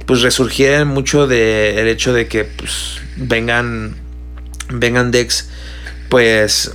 pues 0.07 0.23
resurgir 0.23 0.85
mucho 0.85 1.27
del 1.27 1.89
hecho 1.89 2.13
de 2.13 2.29
que 2.29 2.45
pues, 2.45 3.01
vengan, 3.17 3.97
vengan 4.69 5.11
decks 5.11 5.49
pues 6.09 6.73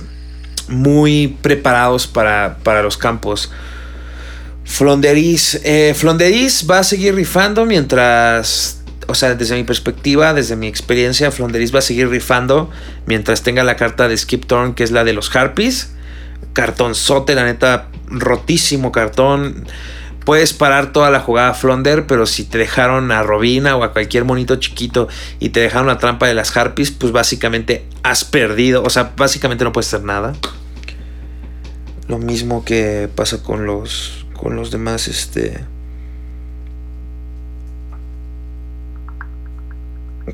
muy 0.68 1.38
preparados 1.40 2.06
para, 2.06 2.58
para 2.62 2.82
los 2.82 2.98
campos. 2.98 3.50
Flonderis, 4.64 5.60
eh, 5.64 5.94
Flonderis 5.96 6.66
va 6.70 6.78
a 6.80 6.84
seguir 6.84 7.14
rifando 7.14 7.64
mientras 7.66 8.81
o 9.12 9.14
sea, 9.14 9.34
desde 9.34 9.56
mi 9.56 9.62
perspectiva, 9.62 10.32
desde 10.32 10.56
mi 10.56 10.66
experiencia, 10.66 11.30
Flonderis 11.30 11.74
va 11.74 11.80
a 11.80 11.82
seguir 11.82 12.08
rifando 12.08 12.70
mientras 13.04 13.42
tenga 13.42 13.62
la 13.62 13.76
carta 13.76 14.08
de 14.08 14.16
Skip 14.16 14.46
Turn, 14.46 14.72
que 14.72 14.84
es 14.84 14.90
la 14.90 15.04
de 15.04 15.12
los 15.12 15.36
Harpies. 15.36 15.92
Cartonzote, 16.54 17.34
la 17.34 17.44
neta, 17.44 17.88
rotísimo 18.06 18.90
cartón. 18.90 19.66
Puedes 20.24 20.54
parar 20.54 20.92
toda 20.92 21.10
la 21.10 21.20
jugada 21.20 21.52
Flonder, 21.52 22.06
pero 22.06 22.24
si 22.24 22.44
te 22.44 22.56
dejaron 22.56 23.12
a 23.12 23.22
Robina 23.22 23.76
o 23.76 23.84
a 23.84 23.92
cualquier 23.92 24.24
monito 24.24 24.56
chiquito 24.56 25.08
y 25.38 25.50
te 25.50 25.60
dejaron 25.60 25.88
la 25.88 25.98
trampa 25.98 26.26
de 26.26 26.32
las 26.32 26.56
Harpies, 26.56 26.90
pues 26.90 27.12
básicamente 27.12 27.84
has 28.02 28.24
perdido. 28.24 28.82
O 28.82 28.88
sea, 28.88 29.12
básicamente 29.14 29.62
no 29.62 29.72
puedes 29.72 29.88
hacer 29.92 30.06
nada. 30.06 30.32
Lo 32.08 32.16
mismo 32.18 32.64
que 32.64 33.10
pasa 33.14 33.42
con 33.42 33.66
los, 33.66 34.24
con 34.32 34.56
los 34.56 34.70
demás, 34.70 35.06
este 35.06 35.70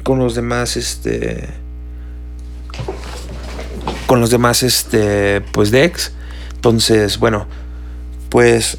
con 0.02 0.18
los 0.18 0.34
demás 0.34 0.76
este 0.76 1.48
con 4.06 4.20
los 4.20 4.30
demás 4.30 4.62
este, 4.62 5.42
pues 5.52 5.70
decks. 5.70 6.12
Entonces, 6.54 7.18
bueno, 7.18 7.46
pues 8.30 8.78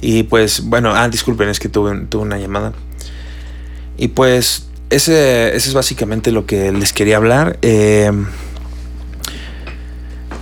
Y 0.00 0.22
pues, 0.22 0.62
bueno, 0.62 0.92
ah, 0.94 1.08
disculpen, 1.08 1.48
es 1.48 1.58
que 1.58 1.68
tuve, 1.68 2.06
tuve 2.08 2.22
una 2.22 2.38
llamada. 2.38 2.72
Y 3.96 4.08
pues, 4.08 4.68
ese, 4.90 5.56
ese, 5.56 5.68
es 5.68 5.74
básicamente 5.74 6.30
lo 6.30 6.46
que 6.46 6.70
les 6.70 6.92
quería 6.92 7.16
hablar. 7.16 7.58
Eh, 7.62 8.12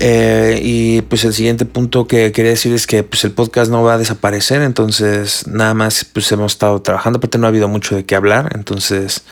eh, 0.01 0.61
y 0.63 1.01
pues 1.03 1.25
el 1.25 1.33
siguiente 1.33 1.65
punto 1.65 2.07
que 2.07 2.33
quería 2.33 2.51
decir 2.51 2.73
es 2.73 2.87
que 2.87 3.03
pues 3.03 3.25
el 3.25 3.33
podcast 3.33 3.71
no 3.71 3.83
va 3.83 3.95
a 3.95 3.99
desaparecer, 3.99 4.63
entonces 4.63 5.47
nada 5.47 5.75
más 5.75 6.05
pues 6.05 6.31
hemos 6.33 6.53
estado 6.53 6.83
trabajando, 6.83 7.21
pero 7.21 7.39
no 7.39 7.47
ha 7.47 7.49
habido 7.49 7.69
mucho 7.69 7.97
de 7.97 8.05
qué 8.05 8.15
hablar, 8.15 8.53
entonces 8.55 9.23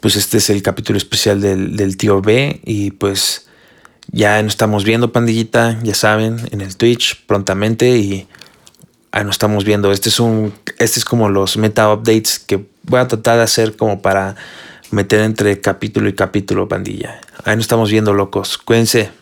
pues 0.00 0.16
este 0.16 0.38
es 0.38 0.50
el 0.50 0.62
capítulo 0.62 0.96
especial 0.96 1.40
del, 1.40 1.76
del 1.76 1.96
tío 1.96 2.20
B 2.20 2.60
y 2.64 2.90
pues 2.90 3.46
ya 4.10 4.42
nos 4.42 4.54
estamos 4.54 4.84
viendo 4.84 5.12
pandillita, 5.12 5.78
ya 5.82 5.94
saben, 5.94 6.36
en 6.50 6.60
el 6.60 6.76
Twitch 6.76 7.24
prontamente 7.26 7.96
y 7.96 8.26
ahí 9.12 9.24
nos 9.24 9.36
estamos 9.36 9.64
viendo. 9.64 9.92
Este 9.92 10.08
es 10.08 10.18
un, 10.18 10.52
este 10.78 10.98
es 10.98 11.04
como 11.04 11.28
los 11.28 11.56
meta 11.56 11.92
updates 11.92 12.38
que 12.40 12.66
voy 12.82 13.00
a 13.00 13.06
tratar 13.06 13.36
de 13.36 13.44
hacer 13.44 13.76
como 13.76 14.02
para 14.02 14.34
meter 14.90 15.20
entre 15.20 15.60
capítulo 15.60 16.08
y 16.08 16.14
capítulo, 16.14 16.68
pandilla. 16.68 17.20
Ahí 17.44 17.56
nos 17.56 17.64
estamos 17.64 17.90
viendo, 17.90 18.12
locos. 18.12 18.58
Cuídense. 18.58 19.21